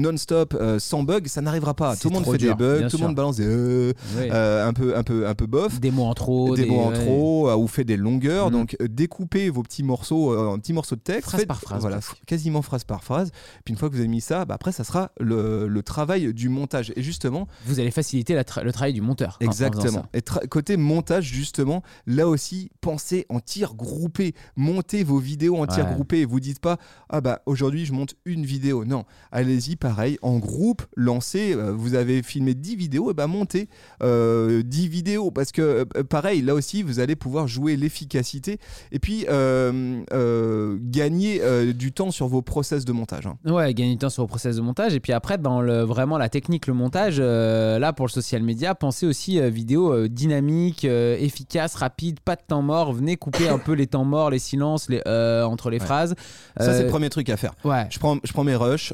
Non-stop, 0.00 0.56
euh, 0.58 0.78
sans 0.78 1.02
bug, 1.02 1.26
ça 1.28 1.40
n'arrivera 1.40 1.74
pas. 1.74 1.96
Tout 1.96 2.08
le 2.08 2.14
monde 2.14 2.24
fait 2.24 2.38
dur, 2.38 2.56
des 2.56 2.64
bugs, 2.64 2.76
tout 2.78 2.82
le 2.84 2.88
sûr. 2.90 3.00
monde 3.00 3.14
balance 3.14 3.36
des 3.36 3.44
euh, 3.46 3.92
euh, 4.16 4.66
un 4.68 4.72
peu, 4.72 4.96
un 4.96 5.02
peu, 5.02 5.26
un 5.28 5.34
peu 5.34 5.46
bof. 5.46 5.80
des 5.80 5.90
mots 5.90 6.04
en 6.04 6.14
trop. 6.14 6.56
Des 6.56 6.66
mots 6.66 6.80
en 6.80 6.92
trop 6.92 7.52
ou 7.54 7.66
fait 7.66 7.84
des 7.84 7.96
longueurs 7.96 8.46
Mhm. 8.46 8.52
donc 8.52 8.76
découpez 8.80 9.50
vos 9.50 9.62
petits 9.62 9.82
morceaux 9.82 10.36
en 10.38 10.58
petits 10.58 10.72
morceaux 10.72 10.96
de 10.96 11.00
texte 11.00 11.28
Phrase 11.28 11.40
Faites- 11.40 11.48
par 11.48 11.60
phrase, 11.60 11.80
voilà 11.80 12.00
quasiment 12.26 12.62
phrase 12.62 12.84
par 12.84 13.04
phrase 13.04 13.30
puis 13.64 13.72
une 13.72 13.78
fois 13.78 13.88
que 13.88 13.94
vous 13.94 14.00
avez 14.00 14.08
mis 14.08 14.20
ça 14.20 14.44
bah, 14.44 14.54
après 14.54 14.72
ça 14.72 14.84
sera 14.84 15.10
le, 15.20 15.66
le 15.68 15.82
travail 15.82 16.32
du 16.32 16.48
montage 16.48 16.92
et 16.96 17.02
justement 17.02 17.46
Vous 17.66 17.80
allez 17.80 17.90
faciliter 17.90 18.34
la 18.34 18.44
tra- 18.44 18.62
le 18.62 18.72
travail 18.72 18.92
du 18.92 19.00
monteur. 19.00 19.38
faisant 19.40 19.50
Exactement. 19.50 20.06
Et 20.14 20.22
côté 20.48 20.76
montage, 20.76 21.24
justement, 21.24 21.82
là 22.06 22.28
aussi, 22.28 22.70
pensez 22.80 23.26
en 23.28 23.40
tir 23.40 23.74
groupé. 23.74 24.34
Montez 24.56 25.04
vos 25.04 25.18
vidéos 25.18 25.56
en 25.56 25.66
tir 25.66 25.84
Ouais. 25.86 25.92
groupé. 25.94 26.24
Vous 26.24 26.40
dites 26.40 26.60
pas, 26.60 26.78
ah 27.08 27.20
bah 27.20 27.40
aujourd'hui 27.46 27.84
je 27.86 27.92
monte 27.92 28.14
une 28.24 28.44
vidéo. 28.44 28.84
Non, 28.84 29.04
allez-y, 29.32 29.76
pareil, 29.90 30.18
en 30.22 30.38
groupe, 30.38 30.82
lancez. 30.96 31.52
euh, 31.54 31.72
vous 31.72 31.94
avez 31.94 32.22
filmé 32.22 32.54
10 32.54 32.76
vidéos, 32.76 33.10
et 33.10 33.14
bah 33.14 33.26
montez 33.26 33.68
euh, 34.02 34.62
10 34.62 34.88
vidéos. 34.88 35.30
Parce 35.32 35.50
que, 35.50 35.62
euh, 35.96 36.04
pareil, 36.08 36.42
là 36.42 36.54
aussi, 36.54 36.82
vous 36.84 37.00
allez 37.00 37.16
pouvoir 37.16 37.48
jouer 37.48 37.76
l'efficacité 37.76 38.58
et 38.92 38.98
puis 39.00 39.26
euh, 39.28 40.00
euh, 40.12 40.76
gagner 40.80 41.40
du 41.74 41.92
temps 41.92 42.10
sur 42.12 42.28
vos 42.28 42.42
process 42.42 42.84
de 42.84 42.92
montage. 42.92 43.26
hein. 43.26 43.36
Ouais, 43.44 43.74
gagner 43.74 43.92
du 43.92 43.98
temps 43.98 44.10
sur 44.10 44.22
le 44.22 44.28
process 44.28 44.56
de 44.56 44.60
montage. 44.60 44.94
Et 44.94 45.00
puis 45.00 45.12
après, 45.12 45.38
le, 45.38 45.82
vraiment 45.82 46.18
la 46.18 46.28
technique, 46.28 46.66
le 46.68 46.74
montage, 46.74 47.18
là 47.20 47.92
pour 47.92 48.06
le 48.06 48.10
social 48.12 48.42
media, 48.42 48.74
pensez 48.76 49.06
aussi 49.06 49.40
vidéo 49.50 50.06
dynamique, 50.08 50.84
efficace, 50.84 51.74
rapide, 51.74 52.20
pas 52.20 52.36
de 52.36 52.42
temps 52.46 52.62
mort. 52.62 52.92
Venez 52.92 53.16
couper 53.16 53.48
un 53.48 53.58
peu 53.58 53.72
les 53.72 53.86
temps 53.88 54.04
morts, 54.04 54.30
les 54.30 54.38
silences 54.38 54.88
les, 54.88 55.00
entre 55.44 55.70
les 55.70 55.80
Ouais. 55.80 55.86
phrases. 55.86 56.14
Ça, 56.58 56.74
c'est 56.74 56.82
le 56.84 56.88
premier 56.90 57.08
truc 57.10 57.28
à 57.30 57.36
faire. 57.36 57.54
Ouais. 57.64 57.86
Je 57.90 57.98
prends, 57.98 58.18
je 58.22 58.32
prends 58.32 58.44
mes 58.44 58.54
rushs 58.56 58.92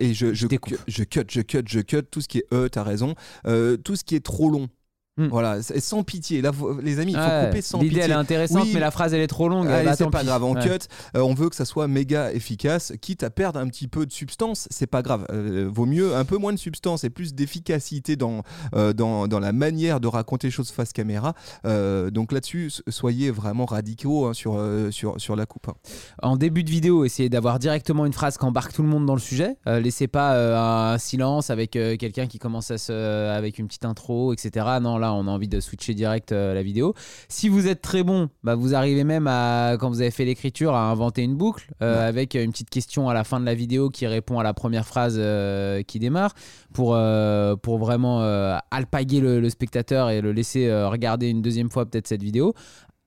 et 0.00 0.14
je, 0.14 0.27
je, 0.34 0.46
je 0.86 1.04
cut, 1.04 1.24
je 1.30 1.40
cut, 1.40 1.62
je 1.66 1.80
cut 1.80 2.02
tout 2.10 2.20
ce 2.20 2.28
qui 2.28 2.38
est 2.38 2.46
E, 2.52 2.68
t'as 2.68 2.82
raison. 2.82 3.14
Euh, 3.46 3.76
tout 3.76 3.96
ce 3.96 4.04
qui 4.04 4.16
est 4.16 4.24
trop 4.24 4.50
long. 4.50 4.68
Hmm. 5.18 5.26
Voilà, 5.28 5.62
c'est- 5.62 5.80
sans 5.80 6.02
pitié. 6.04 6.40
Là, 6.40 6.52
faut- 6.52 6.80
les 6.80 7.00
amis, 7.00 7.12
il 7.12 7.18
faut 7.18 7.22
Ouais. 7.24 7.46
couper 7.48 7.60
sans 7.62 7.78
L'idée 7.78 7.88
pitié. 7.90 8.04
elle 8.04 8.10
est 8.12 8.14
intéressante, 8.14 8.62
Oui, 8.62 8.70
mais 8.72 8.80
la 8.80 8.90
phrase 8.90 9.12
elle 9.14 9.20
est 9.20 9.26
trop 9.26 9.48
longue. 9.48 9.66
Allez, 9.66 9.84
bah, 9.84 9.94
c'est 9.96 10.04
tant 10.04 10.10
pas 10.10 10.20
pis. 10.20 10.26
grave, 10.26 10.44
on 10.44 10.54
Ouais. 10.54 10.62
cut. 10.62 10.86
Euh, 11.16 11.20
on 11.20 11.34
veut 11.34 11.48
que 11.50 11.56
ça 11.56 11.64
soit 11.64 11.88
méga 11.88 12.32
efficace, 12.32 12.92
quitte 13.00 13.22
à 13.24 13.30
perdre 13.30 13.58
un 13.58 13.66
petit 13.68 13.88
peu 13.88 14.06
de 14.06 14.12
substance, 14.12 14.68
c'est 14.70 14.86
pas 14.86 15.02
grave. 15.02 15.26
Euh, 15.32 15.68
vaut 15.70 15.86
mieux 15.86 16.14
un 16.14 16.24
peu 16.24 16.36
moins 16.38 16.52
de 16.52 16.58
substance 16.58 17.04
et 17.04 17.10
plus 17.10 17.34
d'efficacité 17.34 18.16
dans, 18.16 18.42
euh, 18.74 18.92
dans, 18.92 19.26
dans 19.28 19.40
la 19.40 19.52
manière 19.52 19.98
de 20.00 20.06
raconter 20.06 20.46
les 20.46 20.50
choses 20.52 20.70
face 20.70 20.92
caméra. 20.92 21.34
Euh, 21.64 22.10
donc 22.10 22.32
là-dessus, 22.32 22.66
s- 22.68 22.82
soyez 22.88 23.30
vraiment 23.30 23.66
radicaux 23.66 24.26
hein, 24.26 24.34
sur, 24.34 24.54
euh, 24.56 24.90
sur, 24.90 25.20
sur 25.20 25.34
la 25.36 25.46
coupe. 25.46 25.68
hein. 25.68 25.74
En 26.22 26.36
début 26.36 26.62
de 26.64 26.70
vidéo, 26.70 27.04
essayez 27.04 27.28
d'avoir 27.28 27.58
directement 27.58 28.06
une 28.06 28.12
phrase 28.12 28.38
qui 28.38 28.44
embarque 28.44 28.72
tout 28.72 28.82
le 28.82 28.88
monde 28.88 29.06
dans 29.06 29.14
le 29.14 29.20
sujet. 29.20 29.56
Euh, 29.66 29.80
laissez 29.80 30.06
pas 30.06 30.34
euh, 30.34 30.92
un 30.94 30.98
silence 30.98 31.50
avec 31.50 31.74
euh, 31.76 31.96
quelqu'un 31.96 32.26
qui 32.26 32.38
commence 32.38 32.70
à 32.70 32.78
se, 32.78 32.92
avec 33.30 33.58
une 33.58 33.66
petite 33.66 33.84
intro, 33.84 34.32
etc. 34.32 34.66
Non, 34.80 34.98
là, 34.98 35.07
on 35.14 35.26
a 35.26 35.30
envie 35.30 35.48
de 35.48 35.60
switcher 35.60 35.94
direct 35.94 36.32
euh, 36.32 36.54
la 36.54 36.62
vidéo. 36.62 36.94
Si 37.28 37.48
vous 37.48 37.66
êtes 37.66 37.82
très 37.82 38.02
bon, 38.02 38.28
bah, 38.42 38.54
vous 38.54 38.74
arrivez 38.74 39.04
même 39.04 39.26
à, 39.26 39.76
quand 39.78 39.88
vous 39.88 40.00
avez 40.00 40.10
fait 40.10 40.24
l'écriture, 40.24 40.74
à 40.74 40.90
inventer 40.90 41.22
une 41.22 41.36
boucle 41.36 41.68
euh, 41.82 41.94
Ouais. 41.98 42.04
avec 42.04 42.34
une 42.34 42.50
petite 42.52 42.70
question 42.70 43.08
à 43.08 43.14
la 43.14 43.24
fin 43.24 43.40
de 43.40 43.44
la 43.46 43.54
vidéo 43.54 43.88
qui 43.88 44.06
répond 44.06 44.38
à 44.38 44.42
la 44.42 44.54
première 44.54 44.86
phrase 44.86 45.16
euh, 45.18 45.82
qui 45.82 45.98
démarre 45.98 46.34
pour, 46.72 46.98
pour 47.62 47.78
vraiment 47.78 48.20
alpaguer 48.70 49.20
le, 49.20 49.40
le 49.40 49.50
spectateur 49.50 50.10
et 50.10 50.20
le 50.20 50.32
laisser 50.32 50.70
regarder 50.84 51.28
une 51.28 51.42
deuxième 51.42 51.70
fois 51.70 51.86
peut-être 51.86 52.06
cette 52.06 52.22
vidéo. 52.22 52.54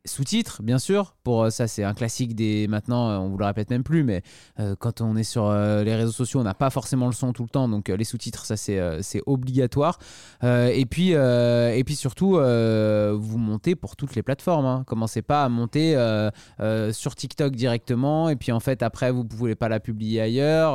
Sous-titres, 0.03 0.63
bien 0.63 0.79
sûr. 0.79 1.13
Pour 1.23 1.43
euh, 1.43 1.49
ça, 1.51 1.67
c'est 1.67 1.83
un 1.83 1.93
classique 1.93 2.33
des. 2.35 2.67
Maintenant, 2.67 3.09
euh, 3.09 3.17
on 3.17 3.29
vous 3.29 3.37
le 3.37 3.45
répète 3.45 3.69
même 3.69 3.83
plus, 3.83 4.03
mais 4.03 4.23
euh, 4.59 4.75
quand 4.79 4.99
on 4.99 5.15
est 5.15 5.23
sur 5.23 5.45
euh, 5.45 5.83
les 5.83 5.93
réseaux 5.95 6.11
sociaux, 6.11 6.39
on 6.39 6.43
n'a 6.43 6.55
pas 6.55 6.71
forcément 6.71 7.05
le 7.05 7.11
son 7.11 7.33
tout 7.33 7.43
le 7.43 7.49
temps, 7.49 7.69
donc 7.69 7.87
euh, 7.87 7.95
les 7.95 8.03
sous-titres, 8.03 8.45
ça 8.45 8.57
c'est 8.57 9.21
obligatoire. 9.27 9.99
Et 10.43 10.85
puis 10.89 11.11
et 11.11 11.83
puis 11.85 11.95
surtout, 11.95 12.31
vous 12.31 13.37
montez 13.37 13.75
pour 13.75 13.95
toutes 13.95 14.15
les 14.15 14.23
plateformes. 14.23 14.65
Hein. 14.65 14.83
Commencez 14.87 15.21
pas 15.21 15.43
à 15.43 15.49
monter 15.49 15.93
sur 16.91 17.13
TikTok 17.15 17.55
directement, 17.55 18.29
et 18.29 18.35
puis 18.35 18.51
en 18.51 18.59
fait 18.59 18.81
après 18.81 19.11
vous 19.11 19.23
pouvez 19.23 19.53
pas 19.53 19.69
la 19.69 19.79
publier 19.79 20.21
ailleurs, 20.21 20.73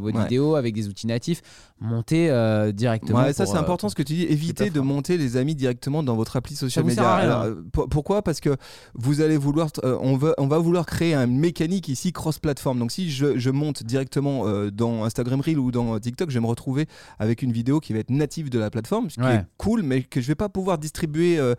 votre 0.00 0.14
Ouais. 0.16 0.22
vidéo 0.22 0.56
avec 0.56 0.74
des 0.74 0.88
outils 0.88 1.06
natifs. 1.06 1.42
Montez 1.80 2.28
directement. 2.74 3.20
Ouais, 3.22 3.32
ça 3.32 3.46
c'est 3.46 3.56
important 3.56 3.88
ce 3.88 3.94
que 3.94 4.02
tu 4.02 4.14
dis. 4.14 4.24
Évitez 4.24 4.70
de 4.70 4.80
monter 4.80 5.16
les 5.16 5.36
amis 5.36 5.54
directement 5.54 6.02
dans 6.02 6.16
votre 6.16 6.36
appli 6.36 6.56
social 6.56 6.84
media. 6.84 7.46
pourquoi? 7.72 8.22
Parce 8.22 8.40
que 8.40 8.56
vous 8.94 9.20
allez 9.20 9.36
vouloir, 9.36 9.68
euh, 9.84 9.98
on 10.00 10.16
va, 10.16 10.34
on 10.38 10.46
va 10.46 10.58
vouloir 10.58 10.86
créer 10.86 11.14
une 11.14 11.38
mécanique 11.38 11.88
ici 11.88 12.12
cross-platform. 12.12 12.78
Donc 12.78 12.92
si 12.92 13.10
je, 13.10 13.38
je 13.38 13.50
monte 13.50 13.82
directement 13.82 14.46
euh, 14.46 14.70
dans 14.70 15.04
Instagram 15.04 15.40
Reel 15.40 15.58
ou 15.58 15.70
dans 15.70 15.98
TikTok, 15.98 16.30
je 16.30 16.34
vais 16.34 16.40
me 16.42 16.46
retrouver 16.46 16.86
avec 17.18 17.42
une 17.42 17.52
vidéo 17.52 17.80
qui 17.80 17.92
va 17.92 17.98
être 18.00 18.10
native 18.10 18.50
de 18.50 18.58
la 18.58 18.70
plateforme, 18.70 19.10
ce 19.10 19.14
qui 19.16 19.20
Ouais. 19.22 19.36
est 19.36 19.44
cool, 19.58 19.82
mais 19.82 20.02
que 20.02 20.20
je 20.20 20.26
vais 20.26 20.34
pas 20.34 20.48
pouvoir 20.48 20.78
distribuer 20.78 21.38
euh, 21.38 21.54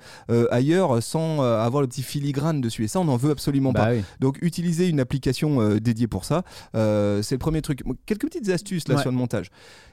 ailleurs 0.51 1.01
sans 1.01 1.41
avoir 1.41 1.81
le 1.81 1.87
petit 1.87 2.03
filigrane 2.03 2.61
dessus. 2.61 2.83
Et 2.83 2.87
ça, 2.87 2.99
on 2.99 3.05
n'en 3.05 3.17
veut 3.17 3.31
absolument 3.31 3.71
Bah 3.71 3.85
pas. 3.85 3.91
oui. 3.93 4.03
Donc 4.19 4.37
utiliser 4.41 4.87
une 4.87 4.99
application 4.99 5.75
dédiée 5.77 6.07
pour 6.07 6.25
ça, 6.25 6.43
c'est 6.73 7.31
le 7.31 7.37
premier 7.37 7.61
truc. 7.61 7.83
Quelques 8.05 8.23
petites 8.25 8.49
astuces 8.49 8.87
là 8.87 8.95
Ouais. 8.95 9.01
sur 9.01 9.11
le 9.11 9.17
montage. 9.17 9.49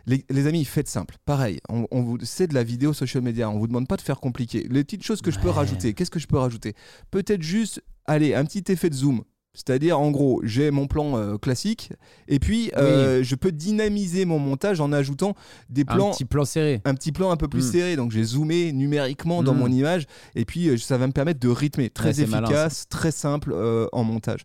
Les, 0.07 0.25
les 0.31 0.47
amis, 0.49 0.65
faites 0.65 0.89
simple. 0.89 1.15
Pareil, 1.25 1.61
on, 1.69 1.87
on 1.93 2.03
vous, 2.03 2.19
c'est 2.23 2.49
de 2.49 2.55
la 2.55 2.65
vidéo 2.65 2.93
social 2.93 3.23
media. 3.23 3.49
On 3.49 3.59
vous 3.59 3.69
demande 3.69 3.87
pas 3.87 3.97
de 3.97 4.03
faire 4.03 4.19
compliqué. 4.19 4.67
Les 4.69 4.83
petites 4.83 5.05
choses 5.05 5.23
que 5.23 5.31
je 5.31 5.39
peux 5.39 5.49
rajouter. 5.49 5.95
Qu'est-ce 5.95 6.11
que 6.11 6.19
je 6.19 6.27
peux 6.27 6.39
rajouter? 6.39 6.75
Peut-être 7.11 7.43
juste, 7.43 7.83
allez, 8.05 8.35
un 8.35 8.45
petit 8.45 8.71
effet 8.71 8.91
de 8.91 8.95
zoom. 8.95 9.25
C'est-à-dire, 9.55 10.01
en 10.01 10.11
gros, 10.11 10.41
j'ai 10.45 10.71
mon 10.71 10.87
plan 10.87 11.19
euh, 11.19 11.37
classique 11.37 11.91
et 12.27 12.39
puis 12.39 12.71
euh, 12.79 13.23
je 13.23 13.35
peux 13.35 13.53
dynamiser 13.53 14.25
mon 14.25 14.39
montage 14.39 14.81
en 14.81 14.93
ajoutant 14.93 15.35
des 15.69 15.85
plans 15.85 16.09
Un 16.09 16.13
petit 16.13 16.25
plan 16.25 16.45
serré. 16.47 16.81
un 16.87 16.95
petit 16.95 17.13
plan 17.13 17.31
un 17.31 17.37
peu 17.37 17.49
plus 17.49 17.69
Mm. 17.69 17.73
serré. 17.73 17.97
Donc 17.97 18.13
j'ai 18.13 18.25
zoomé 18.25 18.73
numériquement 18.73 19.43
dans 19.43 19.53
Mm. 19.53 19.59
mon 19.59 19.69
image 19.71 20.07
et 20.35 20.47
puis 20.47 20.69
euh, 20.71 20.79
ça 20.79 20.97
va 20.97 21.07
me 21.07 21.13
permettre 21.13 21.39
de 21.39 21.49
rythmer. 21.51 21.91
Très 21.91 22.09
Ouais, 22.09 22.15
c'est 22.15 22.27
malin, 22.27 22.47
efficace, 22.47 22.87
très 22.89 23.11
simple 23.11 23.55
en 23.93 24.05
montage. 24.05 24.41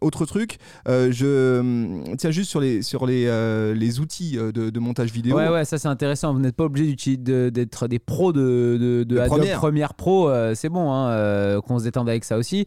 Autre 0.00 0.26
truc, 0.26 0.58
je 0.86 1.60
hum, 1.60 2.16
tiens 2.16 2.30
juste 2.32 2.50
sur 2.50 2.60
les, 2.60 2.82
sur 2.82 3.06
les, 3.06 3.26
les 3.74 4.00
outils 4.00 4.36
de, 4.36 4.50
de 4.70 4.80
montage 4.80 5.12
vidéo. 5.12 5.36
Ouais, 5.36 5.48
ouais, 5.48 5.64
ça 5.64 5.78
c'est 5.78 5.88
intéressant. 5.88 6.32
Vous 6.32 6.40
n'êtes 6.40 6.56
pas 6.56 6.64
obligé 6.64 6.96
d'être 7.16 7.86
des 7.86 7.98
pros 8.00 8.32
de, 8.32 8.78
de, 8.80 9.04
de 9.04 9.18
Adobe 9.20 9.46
Premiere. 9.54 9.94
Pro. 9.94 10.28
c'est 10.54 10.68
bon, 10.68 10.90
hein, 10.92 11.60
qu'on 11.60 11.78
se 11.78 11.84
détende 11.84 12.08
avec 12.08 12.24
ça 12.24 12.36
aussi. 12.36 12.66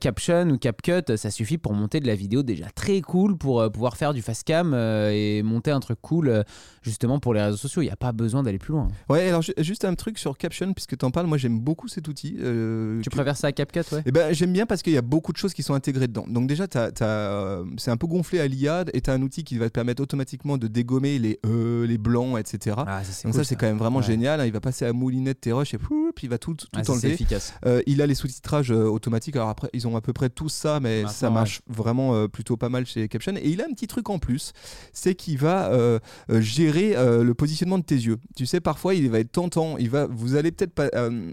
Caption 0.00 0.48
ou 0.50 0.58
CapCut, 0.80 1.16
ça 1.16 1.30
suffit 1.30 1.58
pour 1.58 1.72
monter 1.74 2.00
de 2.00 2.06
la 2.06 2.14
vidéo 2.14 2.42
déjà 2.42 2.66
très 2.74 3.00
cool, 3.00 3.36
pour 3.36 3.60
euh, 3.60 3.68
pouvoir 3.70 3.96
faire 3.96 4.12
du 4.14 4.22
fast 4.22 4.44
cam 4.44 4.72
euh, 4.74 5.10
et 5.12 5.42
monter 5.42 5.70
un 5.70 5.80
truc 5.80 5.98
cool 6.02 6.28
euh, 6.28 6.42
justement 6.82 7.18
pour 7.18 7.34
les 7.34 7.42
réseaux 7.42 7.56
sociaux. 7.56 7.82
Il 7.82 7.86
n'y 7.86 7.90
a 7.90 7.96
pas 7.96 8.12
besoin 8.12 8.42
d'aller 8.42 8.58
plus 8.58 8.72
loin. 8.72 8.88
Ouais, 9.08 9.28
alors 9.28 9.42
ju- 9.42 9.52
juste 9.58 9.84
un 9.84 9.94
truc 9.94 10.18
sur 10.18 10.36
Caption, 10.38 10.72
puisque 10.72 10.96
tu 10.96 11.04
en 11.04 11.10
parles, 11.10 11.26
moi 11.26 11.38
j'aime 11.38 11.58
beaucoup 11.60 11.88
cet 11.88 12.08
outil. 12.08 12.36
euh, 12.40 13.00
Tu 13.02 13.10
que- 13.10 13.14
préfères 13.16 13.36
ça 13.36 13.48
à 13.48 13.52
CapCut, 13.52 13.80
ouais? 13.92 14.02
Eh 14.06 14.12
ben, 14.12 14.32
j'aime 14.32 14.52
bien 14.52 14.66
parce 14.66 14.82
qu'il 14.82 14.92
y 14.92 14.96
a 14.98 15.02
beaucoup 15.02 15.32
de 15.32 15.38
choses 15.38 15.54
qui 15.54 15.62
sont 15.62 15.74
intégrées 15.74 16.08
dedans. 16.08 16.26
Donc 16.28 16.46
déjà, 16.46 16.66
euh, 17.02 17.64
c'est 17.76 17.90
un 17.90 17.96
peu 17.96 18.06
gonflé 18.06 18.40
à 18.40 18.46
l'IA 18.46 18.84
et 18.92 19.00
tu 19.00 19.10
as 19.10 19.14
un 19.14 19.22
outil 19.22 19.44
qui 19.44 19.58
va 19.58 19.66
te 19.68 19.72
permettre 19.74 20.02
automatiquement 20.02 20.58
de 20.58 20.66
dégommer 20.66 21.18
les 21.18 21.38
E, 21.44 21.84
les 21.86 21.98
blancs, 21.98 22.38
etc. 22.38 22.76
Ah, 22.86 23.02
ça, 23.04 23.12
c'est 23.12 23.24
Donc 23.24 23.32
cool, 23.34 23.44
ça, 23.44 23.48
c'est 23.48 23.56
quand 23.56 23.66
même 23.66 23.78
vraiment 23.78 23.98
Ouais. 23.98 24.04
génial. 24.04 24.40
hein. 24.40 24.46
Il 24.46 24.52
va 24.52 24.60
passer 24.60 24.84
à 24.84 24.92
moulinette 24.92 25.40
tes 25.40 25.52
rushs 25.52 25.74
et 25.74 25.78
pouf, 25.78 26.05
puis 26.16 26.26
il 26.26 26.30
va 26.30 26.38
tout, 26.38 26.54
tout 26.54 26.66
Ah, 26.74 26.80
enlever. 26.90 27.12
efficace. 27.12 27.54
Euh, 27.66 27.80
il 27.86 28.02
a 28.02 28.06
les 28.06 28.14
sous-titrages 28.16 28.72
euh, 28.72 28.84
automatiques. 28.88 29.36
Alors 29.36 29.50
après, 29.50 29.68
ils 29.72 29.86
ont 29.86 29.96
à 29.96 30.00
peu 30.00 30.12
près 30.12 30.28
tout 30.30 30.48
ça, 30.48 30.80
mais 30.80 31.02
Maintenant, 31.02 31.12
ça 31.12 31.30
marche 31.30 31.60
vraiment 31.68 32.14
euh, 32.14 32.26
plutôt 32.26 32.56
pas 32.56 32.68
mal 32.68 32.86
chez 32.86 33.06
Caption. 33.06 33.34
Et 33.36 33.48
il 33.50 33.60
a 33.60 33.64
un 33.64 33.72
petit 33.72 33.86
truc 33.86 34.08
en 34.10 34.18
plus, 34.18 34.52
c'est 34.92 35.14
qu'il 35.14 35.38
va 35.38 35.70
gérer 36.30 36.94
le 37.22 37.32
positionnement 37.34 37.78
de 37.78 37.84
tes 37.84 37.94
yeux. 37.94 38.16
Tu 38.34 38.46
sais, 38.46 38.60
parfois, 38.60 38.94
il 38.94 39.08
va 39.10 39.20
être 39.20 39.30
tentant. 39.32 39.76
Il 39.78 39.90
va, 39.90 40.06
vous 40.10 40.34
allez 40.34 40.50
peut-être 40.50 40.72
pas, 40.72 40.88